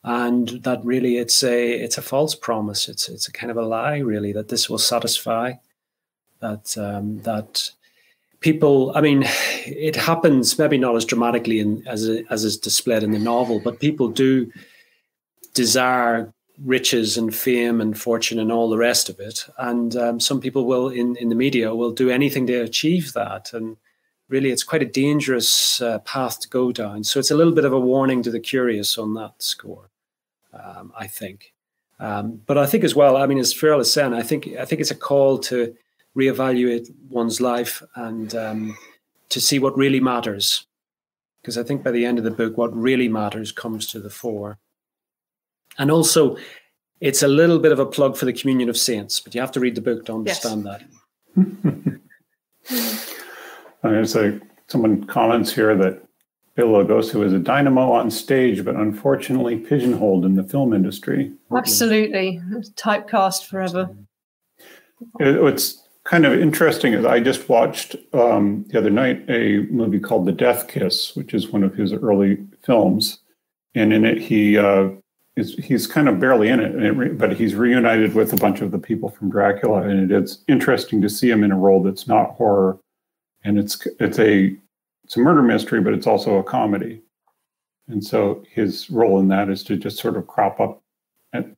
and 0.03 0.49
that 0.63 0.83
really 0.83 1.17
it's 1.17 1.43
a 1.43 1.71
it's 1.71 1.97
a 1.97 2.01
false 2.01 2.35
promise. 2.35 2.89
It's 2.89 3.09
it's 3.09 3.27
a 3.27 3.31
kind 3.31 3.49
of 3.49 3.57
a 3.57 3.65
lie, 3.65 3.97
really, 3.97 4.33
that 4.33 4.49
this 4.49 4.69
will 4.69 4.77
satisfy. 4.77 5.53
That 6.39 6.77
um, 6.77 7.21
that 7.21 7.69
people, 8.41 8.91
I 8.95 9.01
mean, 9.01 9.23
it 9.65 9.95
happens 9.95 10.57
maybe 10.59 10.77
not 10.77 10.95
as 10.95 11.05
dramatically 11.05 11.59
in, 11.59 11.87
as 11.87 12.09
as 12.29 12.43
is 12.43 12.57
displayed 12.57 13.03
in 13.03 13.11
the 13.11 13.19
novel, 13.19 13.61
but 13.63 13.79
people 13.79 14.09
do 14.09 14.51
desire 15.53 16.33
riches 16.63 17.17
and 17.17 17.33
fame 17.33 17.81
and 17.81 17.99
fortune 17.99 18.39
and 18.39 18.51
all 18.51 18.69
the 18.69 18.77
rest 18.77 19.09
of 19.09 19.19
it. 19.19 19.45
And 19.57 19.95
um, 19.95 20.19
some 20.19 20.39
people 20.39 20.65
will, 20.65 20.89
in, 20.89 21.15
in 21.15 21.29
the 21.29 21.35
media, 21.35 21.73
will 21.73 21.91
do 21.91 22.09
anything 22.09 22.45
to 22.47 22.61
achieve 22.61 23.13
that. 23.13 23.53
And 23.53 23.77
really, 24.29 24.51
it's 24.51 24.63
quite 24.63 24.83
a 24.83 24.85
dangerous 24.85 25.81
uh, 25.81 25.99
path 25.99 26.39
to 26.41 26.49
go 26.49 26.71
down. 26.71 27.03
So 27.03 27.19
it's 27.19 27.31
a 27.31 27.35
little 27.35 27.53
bit 27.53 27.65
of 27.65 27.73
a 27.73 27.79
warning 27.79 28.21
to 28.23 28.31
the 28.31 28.39
curious 28.39 28.97
on 28.97 29.13
that 29.15 29.33
score, 29.39 29.89
um, 30.53 30.93
I 30.97 31.07
think. 31.07 31.53
Um, 31.99 32.41
but 32.45 32.57
I 32.57 32.65
think 32.65 32.83
as 32.83 32.95
well, 32.95 33.15
I 33.17 33.27
mean, 33.27 33.37
as 33.37 33.53
Fiorella 33.53 33.81
is 33.81 33.93
saying, 33.93 34.13
I 34.13 34.23
think 34.23 34.47
I 34.59 34.65
think 34.65 34.81
it's 34.81 34.91
a 34.91 34.95
call 34.95 35.37
to 35.39 35.75
reevaluate 36.17 36.91
one's 37.09 37.39
life 37.39 37.83
and 37.95 38.33
um, 38.35 38.77
to 39.29 39.39
see 39.39 39.59
what 39.59 39.77
really 39.77 39.99
matters. 39.99 40.65
Because 41.41 41.57
I 41.57 41.63
think 41.63 41.83
by 41.83 41.91
the 41.91 42.05
end 42.05 42.17
of 42.17 42.23
the 42.23 42.31
book, 42.31 42.57
what 42.57 42.75
really 42.75 43.07
matters 43.07 43.51
comes 43.51 43.87
to 43.87 43.99
the 43.99 44.09
fore. 44.09 44.57
And 45.81 45.89
also, 45.89 46.37
it's 46.99 47.23
a 47.23 47.27
little 47.27 47.57
bit 47.57 47.71
of 47.71 47.79
a 47.79 47.87
plug 47.87 48.15
for 48.15 48.25
the 48.25 48.33
Communion 48.33 48.69
of 48.69 48.77
Saints, 48.77 49.19
but 49.19 49.33
you 49.33 49.41
have 49.41 49.51
to 49.53 49.59
read 49.59 49.73
the 49.73 49.81
book 49.81 50.05
to 50.05 50.13
understand 50.13 50.63
yes. 50.63 50.79
that. 51.35 51.99
There's 53.81 54.15
a 54.15 54.39
someone 54.67 55.05
comments 55.05 55.51
here 55.51 55.75
that 55.75 56.03
Bill 56.53 56.67
Lugosi 56.67 57.15
was 57.15 57.33
a 57.33 57.39
dynamo 57.39 57.91
on 57.93 58.11
stage, 58.11 58.63
but 58.63 58.75
unfortunately 58.75 59.57
pigeonholed 59.57 60.23
in 60.23 60.35
the 60.35 60.43
film 60.43 60.71
industry. 60.71 61.33
Absolutely, 61.51 62.39
typecast 62.75 63.47
forever. 63.47 63.89
It, 65.19 65.41
what's 65.41 65.81
kind 66.03 66.27
of 66.27 66.39
interesting 66.39 66.93
is 66.93 67.05
I 67.05 67.21
just 67.21 67.49
watched 67.49 67.95
um, 68.13 68.65
the 68.67 68.77
other 68.77 68.91
night 68.91 69.27
a 69.27 69.61
movie 69.71 69.99
called 69.99 70.27
The 70.27 70.31
Death 70.31 70.67
Kiss, 70.67 71.15
which 71.15 71.33
is 71.33 71.49
one 71.49 71.63
of 71.63 71.73
his 71.73 71.91
early 71.91 72.37
films, 72.63 73.17
and 73.73 73.91
in 73.91 74.05
it 74.05 74.19
he 74.19 74.59
uh, 74.59 74.89
is 75.41 75.55
he's 75.55 75.87
kind 75.87 76.07
of 76.07 76.19
barely 76.19 76.47
in 76.47 76.59
it, 76.59 77.17
but 77.17 77.35
he's 77.35 77.55
reunited 77.55 78.15
with 78.15 78.31
a 78.31 78.37
bunch 78.37 78.61
of 78.61 78.71
the 78.71 78.79
people 78.79 79.09
from 79.09 79.29
Dracula, 79.29 79.81
and 79.81 80.11
it's 80.11 80.43
interesting 80.47 81.01
to 81.01 81.09
see 81.09 81.29
him 81.29 81.43
in 81.43 81.51
a 81.51 81.57
role 81.57 81.83
that's 81.83 82.07
not 82.07 82.31
horror, 82.31 82.79
and 83.43 83.59
it's 83.59 83.85
it's 83.99 84.19
a 84.19 84.55
it's 85.03 85.17
a 85.17 85.19
murder 85.19 85.41
mystery, 85.41 85.81
but 85.81 85.93
it's 85.93 86.07
also 86.07 86.37
a 86.37 86.43
comedy, 86.43 87.01
and 87.87 88.03
so 88.03 88.43
his 88.49 88.89
role 88.89 89.19
in 89.19 89.27
that 89.29 89.49
is 89.49 89.63
to 89.65 89.75
just 89.75 89.97
sort 89.97 90.15
of 90.15 90.27
crop 90.27 90.59
up 90.59 90.81
and, 91.33 91.55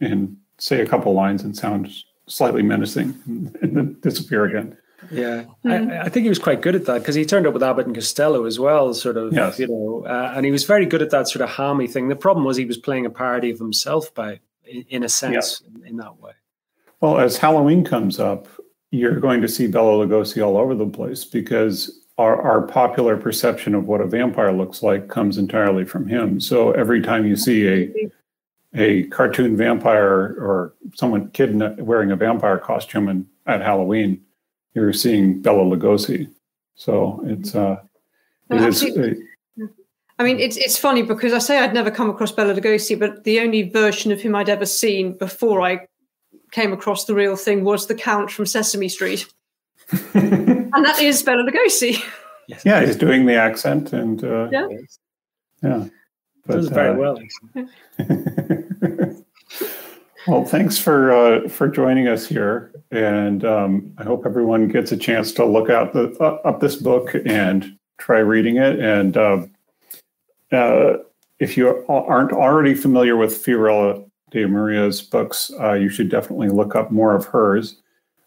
and 0.00 0.36
say 0.58 0.80
a 0.80 0.86
couple 0.86 1.12
lines 1.12 1.42
and 1.42 1.56
sound 1.56 1.90
slightly 2.26 2.62
menacing, 2.62 3.14
and 3.26 3.76
then 3.76 3.96
disappear 4.02 4.44
again. 4.44 4.76
Yeah, 5.10 5.44
mm-hmm. 5.64 5.90
I, 5.90 6.02
I, 6.02 6.08
think 6.08 6.24
he 6.24 6.28
was 6.28 6.38
quite 6.38 6.60
good 6.60 6.74
at 6.74 6.84
that 6.86 6.98
because 6.98 7.14
he 7.14 7.24
turned 7.24 7.46
up 7.46 7.54
with 7.54 7.62
Abbott 7.62 7.86
and 7.86 7.94
Costello 7.94 8.44
as 8.44 8.58
well, 8.58 8.92
sort 8.92 9.16
of, 9.16 9.32
yes. 9.32 9.58
you 9.58 9.66
know, 9.66 10.04
uh, 10.06 10.32
and 10.36 10.44
he 10.44 10.52
was 10.52 10.64
very 10.64 10.86
good 10.86 11.00
at 11.00 11.10
that 11.10 11.28
sort 11.28 11.42
of 11.42 11.50
hammy 11.50 11.86
thing. 11.86 12.08
The 12.08 12.16
problem 12.16 12.44
was 12.44 12.56
he 12.56 12.66
was 12.66 12.76
playing 12.76 13.06
a 13.06 13.10
parody 13.10 13.50
of 13.50 13.58
himself 13.58 14.14
by, 14.14 14.40
in, 14.64 14.84
in 14.88 15.02
a 15.02 15.08
sense, 15.08 15.62
in, 15.62 15.86
in, 15.86 15.96
that 15.96 16.20
way. 16.20 16.32
Well, 17.00 17.18
as 17.18 17.38
Halloween 17.38 17.82
comes 17.84 18.20
up, 18.20 18.46
you're 18.90 19.20
going 19.20 19.40
to 19.40 19.48
see 19.48 19.66
Bela 19.66 20.06
Lugosi 20.06 20.44
all 20.44 20.56
over 20.58 20.74
the 20.74 20.86
place 20.86 21.24
because 21.24 22.00
our, 22.18 22.40
our 22.42 22.62
popular 22.62 23.16
perception 23.16 23.74
of 23.74 23.86
what 23.86 24.00
a 24.00 24.06
vampire 24.06 24.52
looks 24.52 24.82
like 24.82 25.08
comes 25.08 25.38
entirely 25.38 25.84
from 25.84 26.06
him. 26.06 26.40
So 26.40 26.72
every 26.72 27.00
time 27.00 27.26
you 27.26 27.36
see 27.36 27.68
a 27.68 28.10
a 28.74 29.04
cartoon 29.04 29.56
vampire 29.56 30.36
or 30.38 30.74
someone 30.94 31.28
kid 31.30 31.78
wearing 31.78 32.12
a 32.12 32.16
vampire 32.16 32.58
costume 32.58 33.08
and, 33.08 33.26
at 33.46 33.60
Halloween, 33.60 34.22
you're 34.74 34.92
seeing 34.92 35.40
Bella 35.40 35.64
Lugosi. 35.64 36.30
So 36.74 37.22
it's 37.26 37.54
uh, 37.54 37.80
it 38.50 38.62
is, 38.62 38.84
I 40.18 40.22
mean, 40.22 40.38
it's 40.38 40.56
it's 40.56 40.76
funny 40.76 41.02
because 41.02 41.32
I 41.32 41.38
say 41.38 41.58
I'd 41.58 41.72
never 41.72 41.90
come 41.90 42.10
across 42.10 42.32
Bella 42.32 42.54
Lugosi, 42.54 42.98
but 42.98 43.24
the 43.24 43.40
only 43.40 43.62
version 43.62 44.12
of 44.12 44.20
him 44.20 44.34
I'd 44.34 44.48
ever 44.48 44.66
seen 44.66 45.16
before 45.16 45.62
I 45.62 45.86
came 46.52 46.72
across 46.72 47.04
the 47.06 47.14
real 47.14 47.36
thing 47.36 47.64
was 47.64 47.86
the 47.86 47.94
Count 47.94 48.30
from 48.30 48.44
Sesame 48.44 48.88
Street, 48.88 49.26
and 50.14 50.84
that 50.84 51.00
is 51.00 51.22
Bella 51.22 51.42
Lugosi. 51.42 52.02
Yes. 52.48 52.64
Yeah, 52.64 52.84
he's 52.84 52.96
doing 52.96 53.26
the 53.26 53.36
accent, 53.36 53.92
and 53.92 54.22
uh, 54.22 54.48
yeah, 54.50 54.68
yeah, 55.62 55.86
but, 56.46 56.56
does 56.56 56.68
very 56.68 56.90
uh, 56.90 56.96
well. 56.96 57.18
Well, 60.26 60.44
thanks 60.44 60.76
for 60.76 61.12
uh, 61.12 61.48
for 61.48 61.66
joining 61.66 62.06
us 62.06 62.26
here, 62.26 62.72
and 62.90 63.42
um, 63.42 63.94
I 63.96 64.04
hope 64.04 64.26
everyone 64.26 64.68
gets 64.68 64.92
a 64.92 64.96
chance 64.96 65.32
to 65.32 65.46
look 65.46 65.70
out 65.70 65.94
the, 65.94 66.14
uh, 66.20 66.46
up 66.46 66.60
this 66.60 66.76
book 66.76 67.14
and 67.24 67.78
try 67.96 68.18
reading 68.18 68.56
it. 68.56 68.78
And 68.80 69.16
uh, 69.16 69.46
uh 70.52 70.96
if 71.38 71.56
you 71.56 71.86
aren't 71.88 72.32
already 72.32 72.74
familiar 72.74 73.16
with 73.16 73.32
Fiorella 73.32 74.04
de 74.30 74.46
Maria's 74.46 75.00
books, 75.00 75.50
uh, 75.58 75.72
you 75.72 75.88
should 75.88 76.10
definitely 76.10 76.50
look 76.50 76.74
up 76.74 76.90
more 76.90 77.14
of 77.14 77.24
hers. 77.24 77.76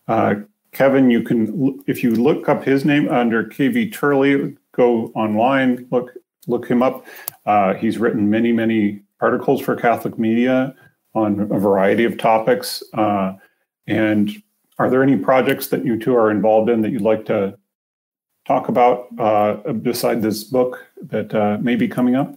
Uh, 0.08 0.36
Kevin, 0.72 1.12
you 1.12 1.22
can 1.22 1.80
if 1.86 2.02
you 2.04 2.16
look 2.16 2.50
up 2.50 2.64
his 2.64 2.86
name 2.86 3.08
under 3.08 3.44
KV 3.44 3.94
Turley, 3.94 4.58
go 4.72 5.12
online, 5.14 5.88
look 5.92 6.10
look 6.48 6.68
him 6.68 6.82
up. 6.82 7.06
he's 7.78 8.00
written 8.00 8.32
many 8.32 8.52
many 8.52 9.00
articles 9.22 9.62
for 9.62 9.76
Catholic 9.76 10.18
Media 10.18 10.76
on 11.14 11.40
a 11.40 11.60
variety 11.60 12.04
of 12.04 12.18
topics. 12.18 12.84
Uh, 12.94 13.34
and 13.88 14.32
are 14.80 14.90
there 14.90 15.04
any 15.04 15.18
projects 15.18 15.68
that 15.68 15.86
you 15.86 15.98
two 15.98 16.16
are 16.16 16.32
involved 16.32 16.70
in 16.70 16.82
that 16.82 16.92
you'd 16.92 17.02
like 17.02 17.26
to 17.26 17.58
talk 18.46 18.70
about 18.70 19.08
uh, 19.20 19.74
beside 19.74 20.22
this 20.22 20.44
book 20.44 20.86
that 21.02 21.34
uh, 21.34 21.58
may 21.62 21.76
be 21.76 21.88
coming 21.88 22.16
up? 22.16 22.36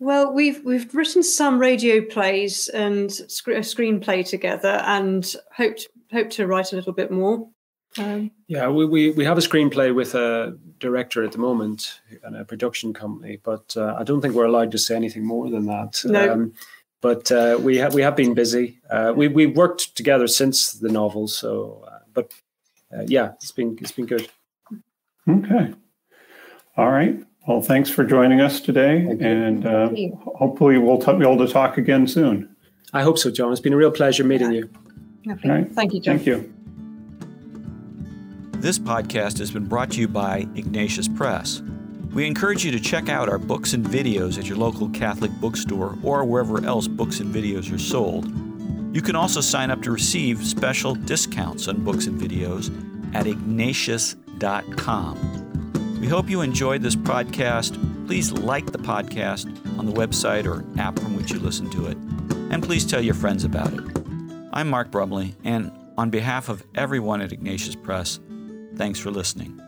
Well, 0.00 0.32
we've 0.32 0.62
we've 0.64 0.92
written 0.94 1.22
some 1.22 1.58
radio 1.58 2.02
plays 2.02 2.68
and 2.68 3.10
sc- 3.10 3.48
a 3.48 3.60
screenplay 3.60 4.28
together, 4.28 4.82
and 4.84 5.34
hoped 5.54 5.88
hope 6.12 6.30
to 6.30 6.46
write 6.46 6.72
a 6.72 6.76
little 6.76 6.92
bit 6.92 7.10
more. 7.10 7.48
Um, 7.96 8.32
yeah, 8.48 8.68
we, 8.68 8.84
we 8.84 9.10
we 9.12 9.24
have 9.24 9.38
a 9.38 9.40
screenplay 9.40 9.94
with 9.94 10.14
a 10.14 10.58
director 10.80 11.22
at 11.22 11.32
the 11.32 11.38
moment 11.38 12.00
and 12.24 12.36
a 12.36 12.44
production 12.44 12.92
company, 12.92 13.38
but 13.42 13.76
uh, 13.76 13.94
I 13.98 14.02
don't 14.02 14.20
think 14.20 14.34
we're 14.34 14.46
allowed 14.46 14.72
to 14.72 14.78
say 14.78 14.96
anything 14.96 15.24
more 15.24 15.48
than 15.48 15.66
that. 15.66 16.02
No. 16.04 16.32
Um, 16.32 16.52
but 17.04 17.30
uh, 17.30 17.58
we 17.60 17.76
have 17.76 17.92
we 17.92 18.00
have 18.00 18.16
been 18.16 18.32
busy. 18.32 18.78
Uh, 18.88 19.12
we 19.14 19.28
we 19.28 19.44
worked 19.44 19.94
together 19.94 20.26
since 20.26 20.72
the 20.72 20.88
novel, 20.88 21.28
so 21.28 21.84
uh, 21.86 21.98
but 22.14 22.32
uh, 22.96 23.02
yeah, 23.06 23.32
it's 23.34 23.52
been 23.52 23.76
it's 23.78 23.92
been 23.92 24.06
good. 24.06 24.26
Okay, 25.28 25.74
all 26.78 26.90
right. 26.90 27.22
Well, 27.46 27.60
thanks 27.60 27.90
for 27.90 28.04
joining 28.04 28.40
us 28.40 28.58
today, 28.58 29.06
and 29.20 29.66
uh, 29.66 29.90
hopefully 30.34 30.78
we'll 30.78 30.98
t- 30.98 31.12
be 31.12 31.26
able 31.28 31.46
to 31.46 31.52
talk 31.52 31.76
again 31.76 32.06
soon. 32.06 32.56
I 32.94 33.02
hope 33.02 33.18
so, 33.18 33.30
John. 33.30 33.52
It's 33.52 33.60
been 33.60 33.74
a 33.74 33.76
real 33.76 33.90
pleasure 33.90 34.24
meeting 34.24 34.52
you. 34.52 34.70
Right. 35.44 35.70
Thank 35.72 35.92
you, 35.92 36.00
John. 36.00 36.16
Thank 36.16 36.26
you. 36.26 36.54
This 38.62 38.78
podcast 38.78 39.38
has 39.40 39.50
been 39.50 39.66
brought 39.66 39.90
to 39.90 40.00
you 40.00 40.08
by 40.08 40.48
Ignatius 40.54 41.08
Press. 41.08 41.60
We 42.14 42.26
encourage 42.28 42.64
you 42.64 42.70
to 42.70 42.78
check 42.78 43.08
out 43.08 43.28
our 43.28 43.38
books 43.38 43.72
and 43.72 43.84
videos 43.84 44.38
at 44.38 44.46
your 44.46 44.56
local 44.56 44.88
Catholic 44.90 45.32
bookstore 45.32 45.98
or 46.04 46.24
wherever 46.24 46.64
else 46.64 46.86
books 46.86 47.18
and 47.18 47.34
videos 47.34 47.74
are 47.74 47.78
sold. 47.78 48.26
You 48.94 49.02
can 49.02 49.16
also 49.16 49.40
sign 49.40 49.72
up 49.72 49.82
to 49.82 49.90
receive 49.90 50.46
special 50.46 50.94
discounts 50.94 51.66
on 51.66 51.82
books 51.82 52.06
and 52.06 52.20
videos 52.20 52.70
at 53.16 53.26
ignatius.com. 53.26 55.98
We 56.00 56.06
hope 56.06 56.30
you 56.30 56.42
enjoyed 56.42 56.82
this 56.82 56.94
podcast. 56.94 58.06
Please 58.06 58.30
like 58.30 58.70
the 58.70 58.78
podcast 58.78 59.46
on 59.76 59.86
the 59.86 59.92
website 59.92 60.46
or 60.46 60.64
app 60.80 60.96
from 61.00 61.16
which 61.16 61.32
you 61.32 61.40
listen 61.40 61.68
to 61.70 61.86
it, 61.86 61.96
and 62.52 62.62
please 62.62 62.86
tell 62.86 63.00
your 63.00 63.14
friends 63.14 63.42
about 63.42 63.72
it. 63.72 63.80
I'm 64.52 64.70
Mark 64.70 64.92
Brumley, 64.92 65.34
and 65.42 65.72
on 65.98 66.10
behalf 66.10 66.48
of 66.48 66.62
everyone 66.76 67.20
at 67.22 67.32
Ignatius 67.32 67.74
Press, 67.74 68.20
thanks 68.76 69.00
for 69.00 69.10
listening. 69.10 69.63